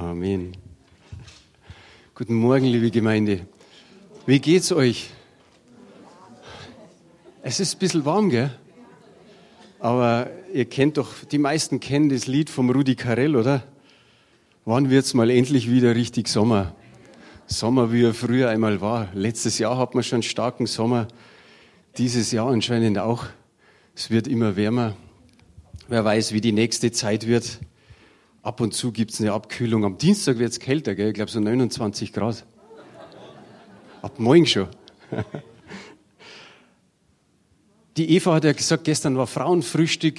Amen. 0.00 0.56
Guten 2.14 2.32
Morgen, 2.32 2.64
liebe 2.64 2.90
Gemeinde. 2.90 3.46
Wie 4.24 4.38
geht's 4.38 4.72
euch? 4.72 5.10
Es 7.42 7.60
ist 7.60 7.74
ein 7.74 7.78
bisschen 7.80 8.04
warm, 8.06 8.30
gell? 8.30 8.50
Aber 9.78 10.30
ihr 10.54 10.64
kennt 10.64 10.96
doch, 10.96 11.22
die 11.30 11.36
meisten 11.36 11.80
kennen 11.80 12.08
das 12.08 12.26
Lied 12.26 12.48
vom 12.48 12.70
Rudi 12.70 12.94
Carell, 12.94 13.36
oder? 13.36 13.62
Wann 14.64 14.88
wird's 14.88 15.12
mal 15.12 15.28
endlich 15.28 15.70
wieder 15.70 15.94
richtig 15.94 16.28
Sommer? 16.28 16.74
Sommer, 17.46 17.92
wie 17.92 18.04
er 18.04 18.14
früher 18.14 18.48
einmal 18.48 18.80
war. 18.80 19.08
Letztes 19.12 19.58
Jahr 19.58 19.76
hat 19.76 19.94
man 19.94 20.02
schon 20.02 20.16
einen 20.16 20.22
starken 20.22 20.64
Sommer. 20.64 21.08
Dieses 21.98 22.32
Jahr 22.32 22.48
anscheinend 22.48 22.98
auch. 22.98 23.26
Es 23.94 24.10
wird 24.10 24.28
immer 24.28 24.56
wärmer. 24.56 24.96
Wer 25.88 26.06
weiß, 26.06 26.32
wie 26.32 26.40
die 26.40 26.52
nächste 26.52 26.90
Zeit 26.90 27.26
wird. 27.26 27.60
Ab 28.42 28.62
und 28.62 28.72
zu 28.72 28.90
gibt 28.90 29.10
es 29.12 29.20
eine 29.20 29.32
Abkühlung. 29.32 29.84
Am 29.84 29.98
Dienstag 29.98 30.38
wird 30.38 30.52
es 30.52 30.60
kälter, 30.60 30.94
gell? 30.94 31.08
ich 31.08 31.14
glaube 31.14 31.30
so 31.30 31.40
29 31.40 32.10
Grad. 32.14 32.46
Ab 34.00 34.18
morgen 34.18 34.46
schon. 34.46 34.68
Die 37.98 38.16
Eva 38.16 38.32
hat 38.32 38.44
ja 38.44 38.52
gesagt, 38.52 38.84
gestern 38.84 39.18
war 39.18 39.26
Frauenfrühstück. 39.26 40.18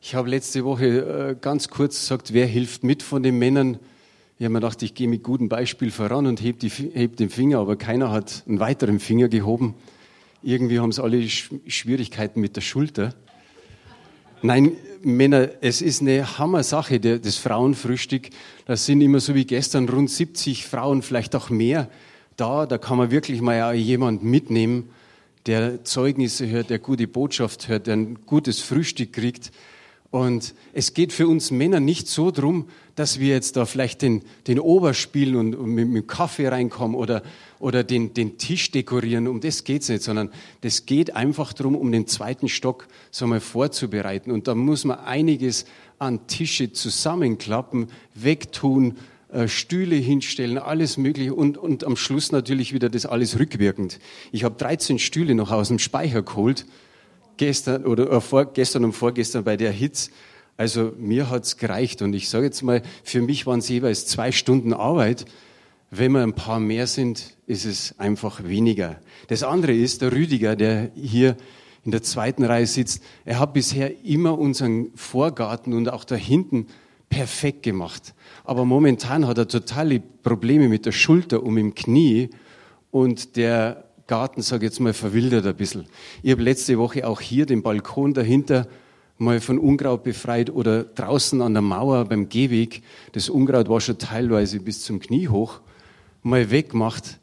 Ich 0.00 0.14
habe 0.14 0.30
letzte 0.30 0.64
Woche 0.64 0.86
äh, 0.86 1.36
ganz 1.40 1.68
kurz 1.68 1.98
gesagt, 1.98 2.32
wer 2.32 2.46
hilft 2.46 2.84
mit 2.84 3.02
von 3.02 3.24
den 3.24 3.36
Männern. 3.36 3.80
Ich 4.38 4.44
habe 4.44 4.52
mir 4.52 4.60
gedacht, 4.60 4.80
ich 4.82 4.94
gehe 4.94 5.08
mit 5.08 5.24
gutem 5.24 5.48
Beispiel 5.48 5.90
voran 5.90 6.26
und 6.28 6.40
heb, 6.40 6.60
die, 6.60 6.68
heb 6.68 7.16
den 7.16 7.30
Finger, 7.30 7.58
aber 7.58 7.74
keiner 7.74 8.12
hat 8.12 8.44
einen 8.46 8.60
weiteren 8.60 9.00
Finger 9.00 9.28
gehoben. 9.28 9.74
Irgendwie 10.40 10.78
haben 10.78 10.92
sie 10.92 11.02
alle 11.02 11.28
Schwierigkeiten 11.28 12.40
mit 12.40 12.54
der 12.54 12.60
Schulter. 12.60 13.12
Nein, 14.46 14.76
Männer, 15.02 15.48
es 15.60 15.82
ist 15.82 16.02
eine 16.02 16.38
Hammer-Sache, 16.38 17.00
das 17.00 17.36
Frauenfrühstück. 17.36 18.28
Das 18.64 18.86
sind 18.86 19.00
immer 19.00 19.18
so 19.18 19.34
wie 19.34 19.44
gestern 19.44 19.88
rund 19.88 20.08
70 20.08 20.64
Frauen, 20.64 21.02
vielleicht 21.02 21.34
auch 21.34 21.50
mehr 21.50 21.90
da. 22.36 22.64
Da 22.64 22.78
kann 22.78 22.96
man 22.96 23.10
wirklich 23.10 23.40
mal 23.40 23.74
jemand 23.74 24.22
mitnehmen, 24.22 24.90
der 25.46 25.82
Zeugnisse 25.82 26.48
hört, 26.48 26.70
der 26.70 26.78
gute 26.78 27.08
Botschaft 27.08 27.66
hört, 27.66 27.88
der 27.88 27.96
ein 27.96 28.18
gutes 28.24 28.60
Frühstück 28.60 29.14
kriegt. 29.14 29.50
Und 30.10 30.54
es 30.72 30.94
geht 30.94 31.12
für 31.12 31.26
uns 31.28 31.50
Männer 31.50 31.80
nicht 31.80 32.08
so 32.08 32.30
drum, 32.30 32.68
dass 32.94 33.20
wir 33.20 33.28
jetzt 33.28 33.56
da 33.56 33.66
vielleicht 33.66 34.02
den, 34.02 34.22
den 34.46 34.58
Ober 34.58 34.94
spielen 34.94 35.36
und, 35.36 35.54
und 35.54 35.70
mit, 35.70 35.88
mit 35.88 36.08
Kaffee 36.08 36.48
reinkommen 36.48 36.96
oder, 36.96 37.22
oder 37.58 37.84
den, 37.84 38.14
den 38.14 38.38
Tisch 38.38 38.70
dekorieren. 38.70 39.28
Um 39.28 39.40
das 39.40 39.64
geht's 39.64 39.88
nicht, 39.88 40.02
sondern 40.02 40.30
das 40.62 40.86
geht 40.86 41.14
einfach 41.14 41.52
drum, 41.52 41.74
um 41.74 41.92
den 41.92 42.06
zweiten 42.06 42.48
Stock 42.48 42.88
so 43.10 43.26
mal 43.26 43.40
vorzubereiten. 43.40 44.30
Und 44.30 44.48
da 44.48 44.54
muss 44.54 44.84
man 44.84 44.98
einiges 44.98 45.66
an 45.98 46.26
Tische 46.26 46.72
zusammenklappen, 46.72 47.88
wegtun, 48.14 48.96
äh, 49.28 49.48
Stühle 49.48 49.96
hinstellen, 49.96 50.56
alles 50.56 50.96
Mögliche 50.96 51.34
und, 51.34 51.58
und 51.58 51.84
am 51.84 51.96
Schluss 51.96 52.32
natürlich 52.32 52.72
wieder 52.72 52.88
das 52.88 53.06
alles 53.06 53.38
rückwirkend. 53.38 53.98
Ich 54.32 54.44
habe 54.44 54.56
13 54.56 54.98
Stühle 54.98 55.34
noch 55.34 55.50
aus 55.50 55.68
dem 55.68 55.78
Speicher 55.78 56.22
geholt, 56.22 56.64
gestern 57.36 57.84
oder 57.84 58.10
äh, 58.10 58.20
vor, 58.20 58.46
gestern 58.46 58.84
und 58.84 58.92
vorgestern 58.92 59.44
bei 59.44 59.56
der 59.56 59.72
Hitze. 59.72 60.10
Also 60.56 60.92
mir 60.98 61.28
hat's 61.28 61.58
gereicht 61.58 62.00
und 62.02 62.14
ich 62.14 62.28
sage 62.28 62.46
jetzt 62.46 62.62
mal, 62.62 62.82
für 63.04 63.20
mich 63.20 63.46
waren 63.46 63.58
es 63.58 63.68
jeweils 63.68 64.06
zwei 64.06 64.32
Stunden 64.32 64.72
Arbeit. 64.72 65.26
Wenn 65.90 66.12
wir 66.12 66.22
ein 66.22 66.32
paar 66.32 66.60
mehr 66.60 66.86
sind, 66.86 67.36
ist 67.46 67.64
es 67.64 67.98
einfach 67.98 68.42
weniger. 68.44 69.00
Das 69.28 69.42
andere 69.42 69.72
ist, 69.72 70.02
der 70.02 70.12
Rüdiger, 70.12 70.56
der 70.56 70.90
hier 70.94 71.36
in 71.84 71.92
der 71.92 72.02
zweiten 72.02 72.44
Reihe 72.44 72.66
sitzt, 72.66 73.02
er 73.24 73.38
hat 73.38 73.52
bisher 73.52 74.04
immer 74.04 74.38
unseren 74.38 74.90
Vorgarten 74.96 75.72
und 75.74 75.88
auch 75.88 76.04
da 76.04 76.16
hinten 76.16 76.66
perfekt 77.08 77.62
gemacht. 77.62 78.14
Aber 78.44 78.64
momentan 78.64 79.26
hat 79.26 79.38
er 79.38 79.46
totale 79.46 80.00
Probleme 80.00 80.68
mit 80.68 80.86
der 80.86 80.92
Schulter 80.92 81.42
mit 81.42 81.58
dem 81.58 81.74
Knie 81.74 82.30
und 82.90 83.36
der 83.36 83.85
Garten, 84.06 84.42
sage 84.42 84.66
ich 84.66 84.70
jetzt 84.70 84.80
mal, 84.80 84.92
verwildert 84.92 85.46
ein 85.46 85.56
bisschen. 85.56 85.86
Ich 86.22 86.30
habe 86.30 86.42
letzte 86.42 86.78
Woche 86.78 87.06
auch 87.06 87.20
hier 87.20 87.46
den 87.46 87.62
Balkon 87.62 88.14
dahinter 88.14 88.66
mal 89.18 89.40
von 89.40 89.58
Unkraut 89.58 90.04
befreit 90.04 90.50
oder 90.50 90.84
draußen 90.84 91.40
an 91.40 91.54
der 91.54 91.62
Mauer 91.62 92.04
beim 92.04 92.28
Gehweg. 92.28 92.82
Das 93.12 93.28
Unkraut 93.28 93.68
war 93.68 93.80
schon 93.80 93.98
teilweise 93.98 94.60
bis 94.60 94.82
zum 94.82 95.00
Knie 95.00 95.28
hoch. 95.28 95.60
Mal 96.22 96.50
weggemacht. 96.50 97.18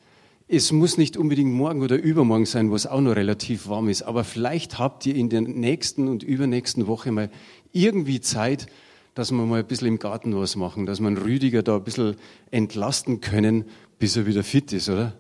Es 0.48 0.72
muss 0.72 0.98
nicht 0.98 1.18
unbedingt 1.18 1.54
morgen 1.54 1.82
oder 1.82 1.96
übermorgen 1.96 2.46
sein, 2.46 2.70
wo 2.70 2.76
es 2.76 2.86
auch 2.86 3.02
noch 3.02 3.16
relativ 3.16 3.68
warm 3.68 3.90
ist. 3.90 4.04
Aber 4.04 4.24
vielleicht 4.24 4.80
habt 4.80 5.06
ihr 5.06 5.16
in 5.16 5.30
der 5.30 5.42
nächsten 5.42 6.08
und 6.08 6.24
übernächsten 6.24 6.88
Woche 6.88 7.12
mal 7.12 7.30
irgendwie 7.72 8.22
Zeit, 8.22 8.68
dass 9.14 9.32
wir 9.32 9.46
mal 9.46 9.60
ein 9.60 9.68
bisschen 9.68 9.88
im 9.88 10.00
Garten 10.00 10.36
was 10.36 10.56
machen, 10.56 10.86
dass 10.86 11.00
wir 11.00 11.08
einen 11.08 11.18
Rüdiger 11.18 11.64
da 11.64 11.78
ein 11.78 11.84
bisschen 11.84 12.16
entlasten 12.52 13.22
können, 13.22 13.66
bis 14.00 14.18
er 14.18 14.26
wieder 14.26 14.44
fit 14.44 14.74
ist, 14.74 14.90
oder? 14.90 15.14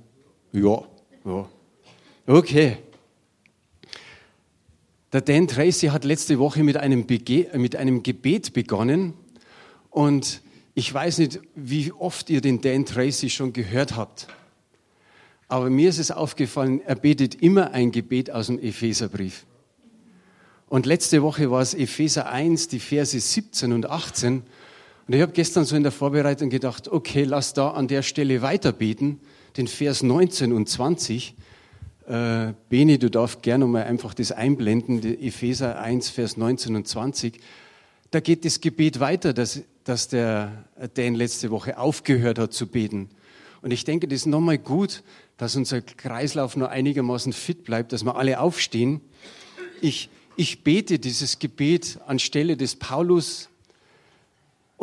Ja, 0.51 0.83
ja. 1.25 1.49
Okay. 2.25 2.77
Der 5.11 5.21
Dan 5.21 5.47
Tracy 5.47 5.87
hat 5.87 6.05
letzte 6.05 6.39
Woche 6.39 6.63
mit 6.63 6.77
einem, 6.77 7.05
Bege 7.05 7.49
mit 7.55 7.75
einem 7.75 8.01
Gebet 8.01 8.53
begonnen 8.53 9.13
und 9.89 10.41
ich 10.73 10.91
weiß 10.91 11.19
nicht, 11.19 11.39
wie 11.55 11.91
oft 11.91 12.29
ihr 12.29 12.41
den 12.41 12.61
Dan 12.61 12.85
Tracy 12.85 13.29
schon 13.29 13.53
gehört 13.53 13.95
habt. 13.95 14.27
Aber 15.47 15.69
mir 15.69 15.89
ist 15.89 15.99
es 15.99 16.09
aufgefallen, 16.09 16.81
er 16.83 16.95
betet 16.95 17.35
immer 17.35 17.71
ein 17.71 17.91
Gebet 17.91 18.31
aus 18.31 18.47
dem 18.47 18.57
Epheserbrief. 18.57 19.45
Und 20.67 20.87
letzte 20.87 21.21
Woche 21.21 21.51
war 21.51 21.61
es 21.61 21.75
Epheser 21.75 22.27
1, 22.27 22.69
die 22.69 22.79
Verse 22.79 23.19
17 23.19 23.71
und 23.71 23.87
18. 23.87 24.41
Und 25.07 25.13
ich 25.13 25.21
habe 25.21 25.31
gestern 25.31 25.65
so 25.65 25.75
in 25.75 25.83
der 25.83 25.91
Vorbereitung 25.91 26.49
gedacht, 26.49 26.87
okay, 26.87 27.23
lass 27.23 27.53
da 27.53 27.69
an 27.69 27.87
der 27.87 28.01
Stelle 28.01 28.41
weiter 28.41 28.71
beten, 28.71 29.19
den 29.57 29.67
Vers 29.67 30.03
19 30.03 30.51
und 30.51 30.67
20. 30.67 31.35
Äh, 32.07 32.53
Beni, 32.69 32.97
du 32.97 33.09
darfst 33.09 33.41
gerne 33.43 33.65
mal 33.65 33.83
einfach 33.83 34.13
das 34.13 34.31
einblenden, 34.31 35.03
Epheser 35.03 35.79
1, 35.79 36.09
Vers 36.09 36.37
19 36.37 36.75
und 36.75 36.87
20. 36.87 37.39
Da 38.11 38.19
geht 38.19 38.45
das 38.45 38.61
Gebet 38.61 38.99
weiter, 38.99 39.33
dass, 39.33 39.61
dass 39.83 40.07
der 40.07 40.65
Dan 40.95 41.15
letzte 41.15 41.49
Woche 41.51 41.77
aufgehört 41.77 42.39
hat 42.39 42.53
zu 42.53 42.67
beten. 42.67 43.09
Und 43.61 43.71
ich 43.71 43.85
denke, 43.85 44.07
das 44.07 44.17
ist 44.21 44.25
nochmal 44.25 44.57
gut, 44.57 45.03
dass 45.37 45.55
unser 45.55 45.81
Kreislauf 45.81 46.55
noch 46.57 46.67
einigermaßen 46.67 47.33
fit 47.33 47.63
bleibt, 47.63 47.93
dass 47.93 48.03
wir 48.03 48.17
alle 48.17 48.39
aufstehen. 48.39 49.01
Ich, 49.81 50.09
ich 50.35 50.63
bete 50.63 50.99
dieses 50.99 51.39
Gebet 51.39 51.99
anstelle 52.05 52.57
des 52.57 52.75
Paulus 52.75 53.49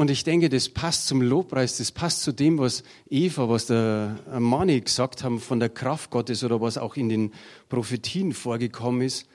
und 0.01 0.11
ich 0.11 0.25
denke, 0.25 0.49
das 0.49 0.71
passt 0.71 1.09
zum 1.09 1.21
Lobpreis, 1.21 1.77
das 1.77 1.93
passt 1.93 2.23
zu 2.23 2.33
dem, 2.33 2.57
was 2.57 2.85
Eva, 3.11 3.51
was 3.51 3.67
der 3.67 4.19
Mani 4.39 4.81
gesagt 4.81 5.23
haben 5.23 5.39
von 5.41 5.61
der 5.61 5.69
Kraft 5.69 6.09
Gottes 6.09 6.43
oder 6.43 6.59
was 6.63 6.79
auch 6.79 6.97
in 6.97 7.11
den 7.11 7.35
Prophetien 7.69 8.33
vorgekommen 8.33 9.03
ist. 9.03 9.27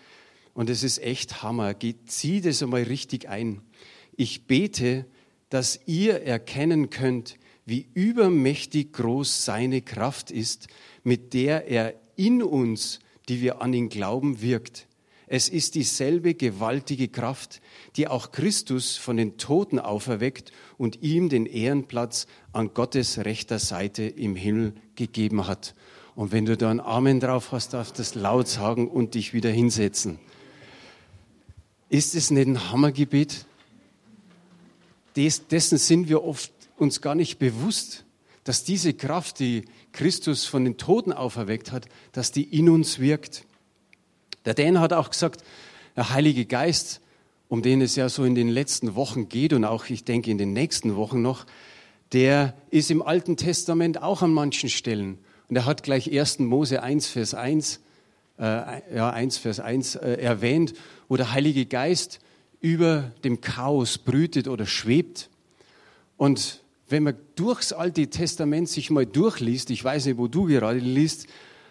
Und 0.56 0.72
es 0.72 0.82
ist 0.82 1.04
echt 1.04 1.44
Hammer. 1.44 1.76
Geht, 1.76 2.10
zieh 2.10 2.42
das 2.42 2.64
einmal 2.64 2.82
richtig 2.82 3.30
ein. 3.30 3.62
Ich 4.18 4.48
bete, 4.48 5.06
dass 5.50 5.82
ihr 5.86 6.24
erkennen 6.24 6.90
könnt, 6.90 7.38
wie 7.68 7.88
übermächtig 7.94 8.92
groß 8.92 9.46
seine 9.46 9.84
Kraft 9.84 10.32
ist, 10.32 10.66
mit 11.04 11.36
der 11.36 11.68
er 11.68 11.94
in 12.16 12.42
uns, 12.42 13.02
die 13.30 13.40
wir 13.40 13.62
an 13.62 13.72
ihn 13.72 13.90
glauben, 13.90 14.42
wirkt. 14.42 14.88
Es 15.28 15.50
ist 15.50 15.76
dieselbe 15.76 16.36
gewaltige 16.36 17.08
Kraft, 17.08 17.62
die 17.96 18.08
auch 18.08 18.32
Christus 18.32 18.96
von 18.98 19.18
den 19.18 19.38
Toten 19.38 19.80
auferweckt 19.80 20.52
und 20.78 21.02
ihm 21.02 21.30
den 21.30 21.46
Ehrenplatz 21.46 22.28
an 22.54 22.74
Gottes 22.74 23.18
rechter 23.20 23.58
Seite 23.58 24.04
im 24.04 24.36
Himmel 24.36 24.74
gegeben 24.96 25.48
hat. 25.48 25.74
Und 26.16 26.32
wenn 26.32 26.46
du 26.46 26.56
da 26.56 26.70
ein 26.70 26.80
Amen 26.80 27.20
drauf 27.20 27.52
hast, 27.52 27.74
darfst 27.74 27.98
du 27.98 27.98
das 27.98 28.16
laut 28.16 28.48
sagen 28.48 28.88
und 28.88 29.16
dich 29.16 29.34
wieder 29.34 29.50
hinsetzen. 29.50 30.20
Ist 31.90 32.16
es 32.16 32.32
nicht 32.32 32.48
ein 32.48 32.72
Hammergebet? 32.72 33.46
Des, 35.16 35.48
dessen 35.48 35.78
sind 35.78 36.10
wir 36.10 36.24
oft 36.24 36.52
uns 36.78 37.02
gar 37.02 37.16
nicht 37.16 37.40
bewusst, 37.40 38.06
dass 38.44 38.64
diese 38.64 38.94
Kraft, 38.94 39.40
die 39.40 39.66
Christus 39.92 40.46
von 40.46 40.66
den 40.66 40.78
Toten 40.78 41.14
auferweckt 41.14 41.72
hat, 41.72 41.88
dass 42.12 42.32
die 42.32 42.44
in 42.44 42.70
uns 42.70 43.00
wirkt. 43.00 43.46
Der 44.46 44.54
Dan 44.54 44.80
hat 44.80 44.94
auch 44.94 45.10
gesagt, 45.10 45.44
der 45.96 46.12
Heilige 46.12 46.46
Geist, 46.46 47.02
um 47.48 47.62
den 47.62 47.82
es 47.82 47.96
ja 47.96 48.10
so 48.10 48.24
in 48.24 48.36
den 48.36 48.50
letzten 48.50 48.96
Wochen 48.96 49.30
geht 49.30 49.54
und 49.54 49.66
auch, 49.66 49.90
ich 49.90 50.04
denke, 50.04 50.32
in 50.32 50.38
den 50.38 50.54
nächsten 50.54 50.96
Wochen 50.96 51.22
noch, 51.22 51.46
der 52.14 52.54
ist 52.70 52.92
im 52.92 53.02
Alten 53.02 53.38
Testament 53.38 54.02
auch 54.02 54.22
an 54.22 54.32
manchen 54.32 54.70
Stellen. 54.70 55.18
Und 55.50 55.56
er 55.56 55.66
hat 55.66 55.84
gleich 55.84 56.12
1. 56.12 56.40
Mose 56.40 56.82
1, 56.82 57.08
Vers 57.08 57.34
1, 57.34 57.82
äh, 58.40 58.96
ja, 58.96 59.10
1, 59.10 59.38
Vers 59.38 59.60
1 59.60 59.96
äh, 59.96 60.14
erwähnt, 60.22 60.74
wo 61.08 61.18
der 61.18 61.32
Heilige 61.32 61.66
Geist 61.66 62.20
über 62.62 63.12
dem 63.24 63.42
Chaos 63.42 63.98
brütet 63.98 64.48
oder 64.48 64.66
schwebt. 64.66 65.30
Und 66.18 66.62
wenn 66.88 67.04
man 67.04 67.16
durchs 67.36 67.74
Alte 67.74 68.08
Testament 68.08 68.70
sich 68.70 68.90
mal 68.90 69.06
durchliest, 69.06 69.70
ich 69.70 69.84
weiß 69.84 70.06
nicht, 70.06 70.18
wo 70.18 70.28
du 70.28 70.46
gerade 70.46 70.80
liest, 70.80 71.28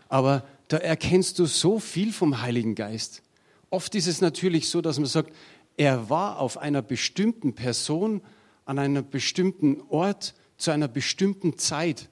aber 0.09 0.45
da 0.75 0.81
erkennst 0.81 1.39
du 1.39 1.47
so 1.47 1.79
viel 1.79 2.13
vom 2.13 2.43
Heiligen 2.43 2.75
Geist. 2.75 3.23
Oft 3.71 3.95
ist 3.95 4.09
es 4.09 4.21
natürlich 4.21 4.69
so, 4.69 4.81
dass 4.81 4.99
man 4.99 5.07
sagt, 5.07 5.33
er 5.77 6.11
war 6.11 6.41
auf 6.41 6.59
einer 6.59 6.83
bestimmten 6.83 7.55
Person, 7.55 8.23
an 8.65 8.81
einem 8.81 9.09
bestimmten 9.09 9.81
Ort 9.89 10.35
zu 10.57 10.73
einer 10.73 10.89
bestimmten 10.89 11.59
Zeit. 11.59 12.09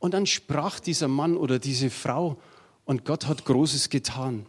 Und 0.00 0.14
dann 0.14 0.26
sprach 0.26 0.80
dieser 0.80 1.06
Mann 1.06 1.36
oder 1.36 1.60
diese 1.60 1.90
Frau 1.90 2.40
und 2.86 3.04
Gott 3.04 3.28
hat 3.28 3.44
Großes 3.44 3.88
getan. 3.88 4.46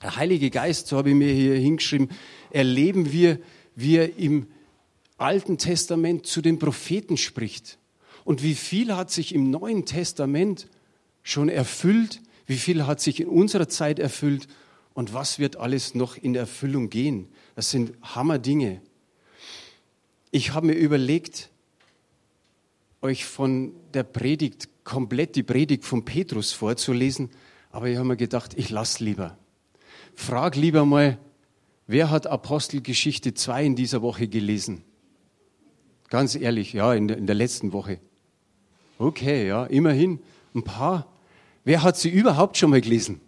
Der 0.00 0.16
Heilige 0.16 0.48
Geist, 0.48 0.86
so 0.86 0.96
habe 0.96 1.10
ich 1.10 1.14
mir 1.14 1.30
hier 1.30 1.56
hingeschrieben, 1.56 2.08
erleben 2.52 3.12
wir, 3.12 3.38
wie 3.76 3.96
er 3.96 4.16
im 4.16 4.46
Alten 5.18 5.58
Testament 5.58 6.26
zu 6.26 6.40
den 6.40 6.58
Propheten 6.58 7.18
spricht. 7.18 7.76
Und 8.24 8.42
wie 8.42 8.54
viel 8.54 8.96
hat 8.96 9.10
sich 9.10 9.34
im 9.34 9.50
Neuen 9.50 9.84
Testament 9.84 10.68
schon 11.22 11.50
erfüllt, 11.50 12.22
wie 12.46 12.56
viel 12.56 12.86
hat 12.86 13.00
sich 13.00 13.20
in 13.20 13.28
unserer 13.28 13.68
Zeit 13.68 13.98
erfüllt 13.98 14.48
und 14.94 15.14
was 15.14 15.38
wird 15.38 15.56
alles 15.56 15.94
noch 15.94 16.16
in 16.16 16.34
Erfüllung 16.34 16.90
gehen. 16.90 17.28
Das 17.54 17.70
sind 17.70 17.92
Hammerdinge. 18.02 18.80
Ich 20.30 20.54
habe 20.54 20.66
mir 20.66 20.74
überlegt, 20.74 21.50
euch 23.00 23.24
von 23.24 23.74
der 23.92 24.04
Predigt, 24.04 24.68
komplett 24.84 25.36
die 25.36 25.42
Predigt 25.42 25.84
von 25.84 26.04
Petrus 26.04 26.52
vorzulesen, 26.52 27.30
aber 27.70 27.88
ich 27.88 27.96
habe 27.96 28.08
mir 28.08 28.16
gedacht, 28.16 28.54
ich 28.56 28.70
lasse 28.70 29.04
lieber. 29.04 29.36
Frag 30.14 30.56
lieber 30.56 30.84
mal, 30.84 31.18
wer 31.86 32.10
hat 32.10 32.26
Apostelgeschichte 32.26 33.34
2 33.34 33.64
in 33.64 33.76
dieser 33.76 34.02
Woche 34.02 34.28
gelesen? 34.28 34.84
Ganz 36.08 36.34
ehrlich, 36.34 36.74
ja, 36.74 36.94
in 36.94 37.08
der, 37.08 37.16
in 37.16 37.26
der 37.26 37.34
letzten 37.34 37.72
Woche. 37.72 37.98
Okay, 38.98 39.48
ja, 39.48 39.64
immerhin 39.64 40.20
ein 40.54 40.62
paar. 40.62 41.11
Wer 41.64 41.82
hat 41.82 41.96
sie 41.96 42.10
überhaupt 42.10 42.56
schon 42.56 42.70
mal 42.70 42.80
gelesen? 42.80 43.20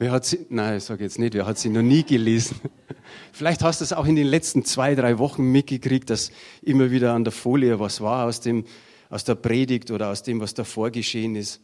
Wer 0.00 0.12
hat 0.12 0.24
sie, 0.24 0.46
nein, 0.48 0.78
ich 0.78 0.84
sage 0.84 1.02
jetzt 1.02 1.18
nicht, 1.18 1.34
wer 1.34 1.44
hat 1.44 1.58
sie 1.58 1.70
noch 1.70 1.82
nie 1.82 2.04
gelesen? 2.04 2.60
Vielleicht 3.32 3.62
hast 3.62 3.80
du 3.80 3.84
es 3.84 3.92
auch 3.92 4.06
in 4.06 4.14
den 4.14 4.28
letzten 4.28 4.64
zwei, 4.64 4.94
drei 4.94 5.18
Wochen 5.18 5.42
mitgekriegt, 5.50 6.08
dass 6.08 6.30
immer 6.62 6.92
wieder 6.92 7.14
an 7.14 7.24
der 7.24 7.32
Folie 7.32 7.80
was 7.80 8.00
war 8.00 8.26
aus, 8.26 8.40
dem, 8.40 8.64
aus 9.10 9.24
der 9.24 9.34
Predigt 9.34 9.90
oder 9.90 10.10
aus 10.10 10.22
dem, 10.22 10.40
was 10.40 10.54
davor 10.54 10.90
geschehen 10.92 11.34
ist. 11.34 11.60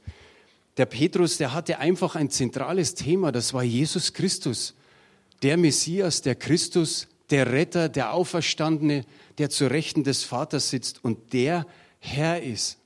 Der 0.78 0.86
Petrus, 0.86 1.36
der 1.36 1.54
hatte 1.54 1.78
einfach 1.78 2.16
ein 2.16 2.28
zentrales 2.28 2.96
Thema, 2.96 3.30
das 3.30 3.54
war 3.54 3.62
Jesus 3.62 4.12
Christus. 4.12 4.74
Der 5.44 5.56
Messias, 5.56 6.22
der 6.22 6.34
Christus, 6.34 7.06
der 7.30 7.52
Retter, 7.52 7.88
der 7.88 8.12
Auferstandene, 8.12 9.04
der 9.38 9.50
zu 9.50 9.70
Rechten 9.70 10.02
des 10.02 10.24
Vaters 10.24 10.70
sitzt 10.70 11.04
und 11.04 11.32
der 11.32 11.66
Herr 12.00 12.42
ist. 12.42 12.78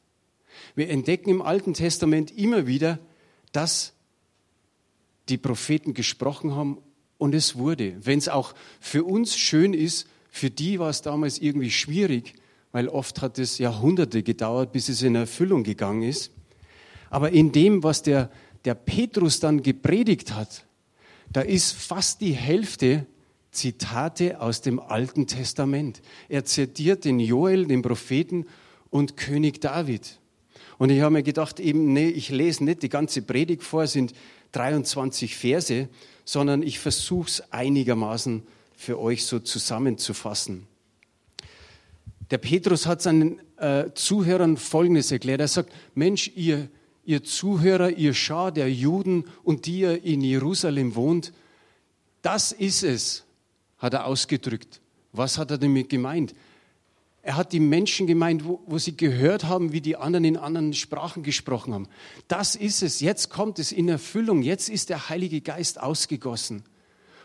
Wir 0.75 0.91
entdecken 0.91 1.31
im 1.31 1.43
Alten 1.43 1.75
Testament 1.75 2.37
immer 2.37 2.67
wieder, 2.67 2.99
dass 3.53 3.93
die 5.29 5.39
Propheten 5.39 5.95
gesprochen 5.95 6.55
haben 6.55 6.79
und 7.19 7.35
es 7.35 7.57
wurde. 7.57 7.97
Wenn 8.01 8.19
es 8.19 8.29
auch 8.29 8.55
für 8.81 9.05
uns 9.05 9.37
schön 9.37 9.75
ist, 9.75 10.07
für 10.31 10.51
die 10.51 10.79
war 10.79 10.91
es 10.91 11.03
damals 11.03 11.39
irgendwie 11.39 11.71
schwierig, 11.71 12.35
weil 12.73 12.89
oft 12.89 13.23
hat 13.23 13.39
es 13.39 13.59
Jahrhunderte 13.59 14.23
gedauert, 14.23 14.73
bis 14.73 14.89
es 14.89 15.03
in 15.03 15.15
Erfüllung 15.15 15.65
gegangen 15.65 16.03
ist. 16.03 16.31
Aber 17.11 17.33
in 17.33 17.53
dem, 17.53 17.83
was 17.83 18.03
der, 18.03 18.31
der 18.65 18.75
Petrus 18.75 19.41
dann 19.41 19.63
gepredigt 19.63 20.35
hat, 20.35 20.67
da 21.33 21.41
ist 21.41 21.73
fast 21.73 22.21
die 22.21 22.33
Hälfte 22.33 23.07
Zitate 23.51 24.41
aus 24.41 24.61
dem 24.61 24.79
Alten 24.79 25.27
Testament. 25.27 26.03
Er 26.29 26.45
zitiert 26.45 27.05
den 27.05 27.19
Joel, 27.19 27.67
den 27.67 27.83
Propheten 27.83 28.47
und 28.91 29.17
König 29.17 29.61
David. 29.61 30.21
Und 30.79 30.91
ich 30.91 31.01
habe 31.01 31.13
mir 31.13 31.23
gedacht, 31.23 31.61
eben, 31.61 31.93
nee, 31.93 32.09
ich 32.09 32.31
lese 32.31 32.65
nicht 32.65 32.83
die 32.83 32.89
ganze 32.89 33.23
Predigt 33.23 33.65
vor, 33.65 33.87
sind 33.87 34.15
23 34.53 35.37
Verse, 35.37 35.89
sondern 36.25 36.63
ich 36.63 36.79
versuche 36.79 37.29
es 37.29 37.53
einigermaßen 37.53 38.43
für 38.77 39.01
euch 39.01 39.27
so 39.27 39.41
zusammenzufassen. 39.41 40.67
Der 42.31 42.39
Petrus 42.39 42.87
hat 42.87 43.03
seinen 43.03 43.41
äh, 43.57 43.87
Zuhörern 43.95 44.57
Folgendes 44.57 45.11
erklärt. 45.11 45.41
Er 45.41 45.49
sagt, 45.49 45.73
Mensch, 45.95 46.31
ihr, 46.37 46.69
ihr 47.05 47.25
Zuhörer, 47.25 47.91
ihr 47.91 48.15
Schar 48.15 48.53
der 48.53 48.71
Juden 48.71 49.25
und 49.43 49.67
die 49.67 49.81
ihr 49.81 50.05
in 50.05 50.21
Jerusalem 50.21 50.95
wohnt, 50.95 51.33
das 52.23 52.53
ist 52.53 52.83
es, 52.85 53.25
hat 53.79 53.95
er 53.95 54.05
ausgedrückt. 54.05 54.81
Was 55.13 55.39
hat 55.39 55.51
er 55.51 55.59
damit 55.59 55.89
gemeint? 55.89 56.35
Er 57.29 57.37
hat 57.37 57.53
die 57.53 57.61
Menschen 57.61 58.07
gemeint, 58.07 58.47
wo, 58.47 58.59
wo, 58.65 58.79
sie 58.79 58.97
gehört 58.97 59.45
haben, 59.45 59.75
wie 59.75 59.83
die 59.83 59.97
anderen 59.97 60.25
in 60.25 60.39
anderen 60.39 60.73
Sprachen 60.73 61.23
gesprochen 61.23 61.75
haben. 61.75 61.87
Das 62.27 62.57
ist 62.57 62.83
es. 62.83 63.01
Jetzt 63.01 63.29
kommt 63.29 63.59
es 63.59 63.71
in 63.71 63.87
Erfüllung. 63.91 64.41
Jetzt 64.41 64.71
ist 64.71 64.89
der 64.89 65.11
Heilige 65.11 65.43
Geist 65.43 65.79
ausgegossen. 65.79 66.63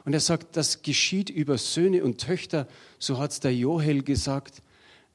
Und 0.04 0.12
er 0.12 0.20
sagt, 0.20 0.58
das 0.58 0.82
geschieht 0.82 1.30
über 1.30 1.58
Söhne 1.58 2.04
und 2.04 2.18
Töchter. 2.18 2.68
So 3.00 3.18
hat 3.18 3.32
es 3.32 3.40
der 3.40 3.56
Joel 3.56 4.04
gesagt. 4.04 4.62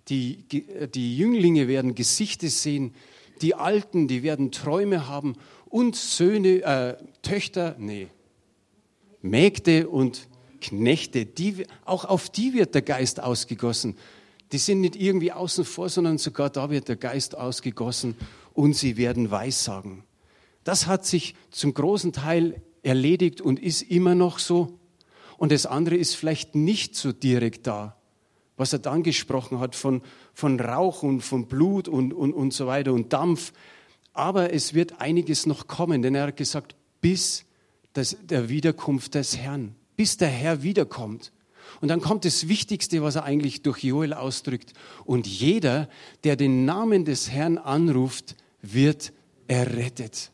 Die, 0.09 0.39
die 0.49 1.19
Jünglinge 1.19 1.69
werden 1.69 1.95
Gesichter 1.95 2.49
sehen. 2.49 2.95
Die 3.43 3.55
Alten, 3.55 4.09
die 4.09 4.23
werden 4.23 4.53
Träume 4.53 5.07
haben. 5.07 5.37
Und 5.67 5.97
Söhne, 5.97 6.63
äh, 6.63 6.97
Töchter, 7.21 7.77
nee, 7.79 8.09
Mägde 9.21 9.87
und 9.87 10.29
Knechte, 10.63 11.27
die, 11.27 11.67
auch 11.85 12.07
auf 12.07 12.31
die 12.31 12.55
wird 12.55 12.75
der 12.75 12.81
Geist 12.81 13.23
ausgegossen. 13.23 13.99
Die 14.53 14.59
sind 14.59 14.81
nicht 14.81 14.97
irgendwie 14.97 15.33
außen 15.33 15.65
vor, 15.65 15.89
sondern 15.89 16.19
sogar 16.19 16.51
da 16.51 16.71
wird 16.71 16.89
der 16.89 16.97
Geist 16.97 17.37
ausgegossen 17.37 18.17
und 18.55 18.75
sie 18.75 18.97
werden 18.97 19.31
Weissagen. 19.31 20.05
Das 20.65 20.87
hat 20.87 21.07
sich 21.07 21.35
zum 21.51 21.75
großen 21.75 22.13
Teil 22.13 22.63
erledigt 22.83 23.41
und 23.41 23.61
ist 23.61 23.83
immer 23.83 24.15
noch 24.15 24.39
so. 24.39 24.79
Und 25.37 25.53
das 25.53 25.67
andere 25.67 25.97
ist 25.97 26.15
vielleicht 26.15 26.55
nicht 26.55 26.97
so 26.97 27.13
direkt 27.13 27.67
da. 27.67 27.97
Was 28.57 28.73
er 28.73 28.81
dann 28.81 29.03
gesprochen 29.03 29.61
hat 29.61 29.77
von, 29.77 30.03
von 30.35 30.59
Rauch 30.59 31.03
und 31.03 31.21
von 31.21 31.47
Blut 31.47 31.87
und, 31.87 32.13
und, 32.13 32.33
und 32.33 32.53
so 32.53 32.67
weiter 32.67 32.93
und 32.93 33.13
Dampf. 33.13 33.53
Aber 34.13 34.53
es 34.53 34.75
wird 34.75 35.01
einiges 35.01 35.47
noch 35.47 35.69
kommen, 35.69 36.03
denn 36.03 36.15
er 36.15 36.29
hat 36.29 36.37
gesagt, 36.37 36.75
bis 37.01 37.45
das, 37.93 38.17
der 38.25 38.49
Wiederkunft 38.49 39.15
des 39.15 39.37
Herrn 39.37 39.77
bis 39.99 40.17
der 40.17 40.29
Herr 40.29 40.63
wiederkommt. 40.63 41.33
Und 41.81 41.89
dann 41.89 42.01
kommt 42.01 42.25
das 42.25 42.49
Wichtigste, 42.49 43.03
was 43.03 43.17
er 43.17 43.25
eigentlich 43.25 43.63
durch 43.63 43.85
Joel 43.85 44.13
ausdrückt. 44.13 44.73
Und 45.05 45.27
jeder, 45.27 45.89
der 46.25 46.37
den 46.37 46.65
Namen 46.65 47.05
des 47.05 47.31
Herrn 47.31 47.59
anruft, 47.59 48.35
wird 48.63 49.13
errettet. 49.47 50.33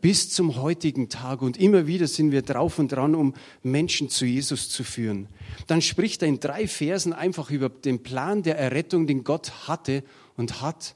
Bis 0.00 0.30
zum 0.30 0.56
heutigen 0.62 1.08
Tag. 1.08 1.42
Und 1.42 1.56
immer 1.56 1.86
wieder 1.86 2.06
sind 2.06 2.30
wir 2.30 2.42
drauf 2.42 2.78
und 2.78 2.92
dran, 2.92 3.14
um 3.14 3.34
Menschen 3.62 4.08
zu 4.08 4.24
Jesus 4.24 4.68
zu 4.68 4.84
führen. 4.84 5.26
Dann 5.66 5.82
spricht 5.82 6.22
er 6.22 6.28
in 6.28 6.38
drei 6.38 6.68
Versen 6.68 7.12
einfach 7.12 7.50
über 7.50 7.68
den 7.68 8.02
Plan 8.02 8.42
der 8.42 8.56
Errettung, 8.56 9.06
den 9.06 9.24
Gott 9.24 9.66
hatte 9.66 10.04
und 10.36 10.60
hat. 10.60 10.94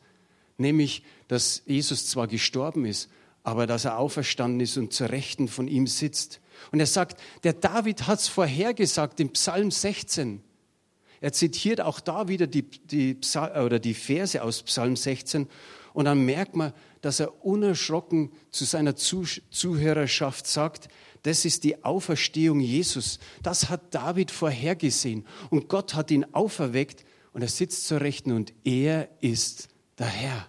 Nämlich, 0.59 1.03
dass 1.27 1.63
Jesus 1.67 2.07
zwar 2.07 2.29
gestorben 2.29 2.85
ist, 2.85 3.11
aber 3.43 3.67
dass 3.67 3.85
er 3.85 3.99
auferstanden 3.99 4.61
ist 4.61 4.77
und 4.77 4.93
zur 4.93 5.11
Rechten 5.11 5.49
von 5.49 5.67
ihm 5.67 5.87
sitzt. 5.87 6.41
Und 6.73 6.81
er 6.81 6.87
sagt, 6.87 7.21
der 7.45 7.53
David 7.53 8.07
hat 8.07 8.21
es 8.21 8.29
vorhergesagt 8.29 9.21
im 9.21 9.31
Psalm 9.31 9.71
16. 9.71 10.43
Er 11.21 11.33
zitiert 11.33 11.81
auch 11.81 12.01
da 12.01 12.29
wieder 12.29 12.47
die, 12.47 12.63
die, 12.63 13.19
oder 13.37 13.79
die 13.79 13.95
Verse 13.95 14.43
aus 14.43 14.63
Psalm 14.63 14.97
16 14.97 15.49
und 15.93 16.05
dann 16.05 16.25
merkt 16.25 16.57
man, 16.57 16.73
dass 17.01 17.21
er 17.21 17.45
unerschrocken 17.45 18.31
zu 18.51 18.65
seiner 18.65 18.95
Zuhörerschaft 18.97 20.47
sagt, 20.47 20.89
das 21.23 21.45
ist 21.45 21.65
die 21.65 21.85
Auferstehung 21.85 22.61
Jesus. 22.61 23.19
Das 23.43 23.69
hat 23.69 23.95
David 23.95 24.31
vorhergesehen 24.31 25.27
und 25.51 25.69
Gott 25.69 25.95
hat 25.95 26.11
ihn 26.11 26.25
auferweckt 26.33 27.05
und 27.33 27.43
er 27.43 27.49
sitzt 27.49 27.87
zur 27.87 28.01
Rechten 28.01 28.33
und 28.33 28.53
er 28.65 29.09
ist 29.21 29.69
der 29.99 30.07
Herr. 30.07 30.47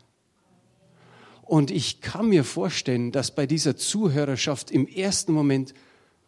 Und 1.41 1.71
ich 1.71 1.99
kann 1.99 2.29
mir 2.29 2.45
vorstellen, 2.45 3.11
dass 3.11 3.35
bei 3.35 3.45
dieser 3.45 3.75
Zuhörerschaft 3.75 4.71
im 4.71 4.87
ersten 4.87 5.33
Moment 5.33 5.73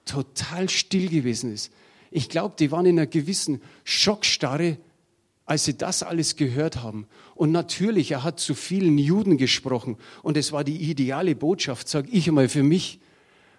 total 0.06 0.70
still 0.70 1.10
gewesen 1.10 1.54
ist. 1.54 1.72
Ich 2.12 2.30
glaube, 2.30 2.56
die 2.60 2.72
waren 2.72 2.86
in 2.86 3.00
einer 3.00 3.08
gewissen 3.08 3.62
Schockstarre, 3.84 4.78
als 5.46 5.66
sie 5.66 5.78
das 5.78 6.04
alles 6.04 6.36
gehört 6.36 6.84
haben. 6.84 7.08
Und 7.36 7.52
natürlich, 7.52 8.12
er 8.12 8.24
hat 8.24 8.40
zu 8.40 8.54
vielen 8.54 8.98
Juden 8.98 9.38
gesprochen 9.38 9.98
und 10.22 10.38
es 10.38 10.52
war 10.52 10.64
die 10.64 10.90
ideale 10.90 11.36
Botschaft, 11.36 11.90
sage 11.90 12.10
ich 12.12 12.28
einmal 12.28 12.50
für 12.50 12.64
mich, 12.64 13.00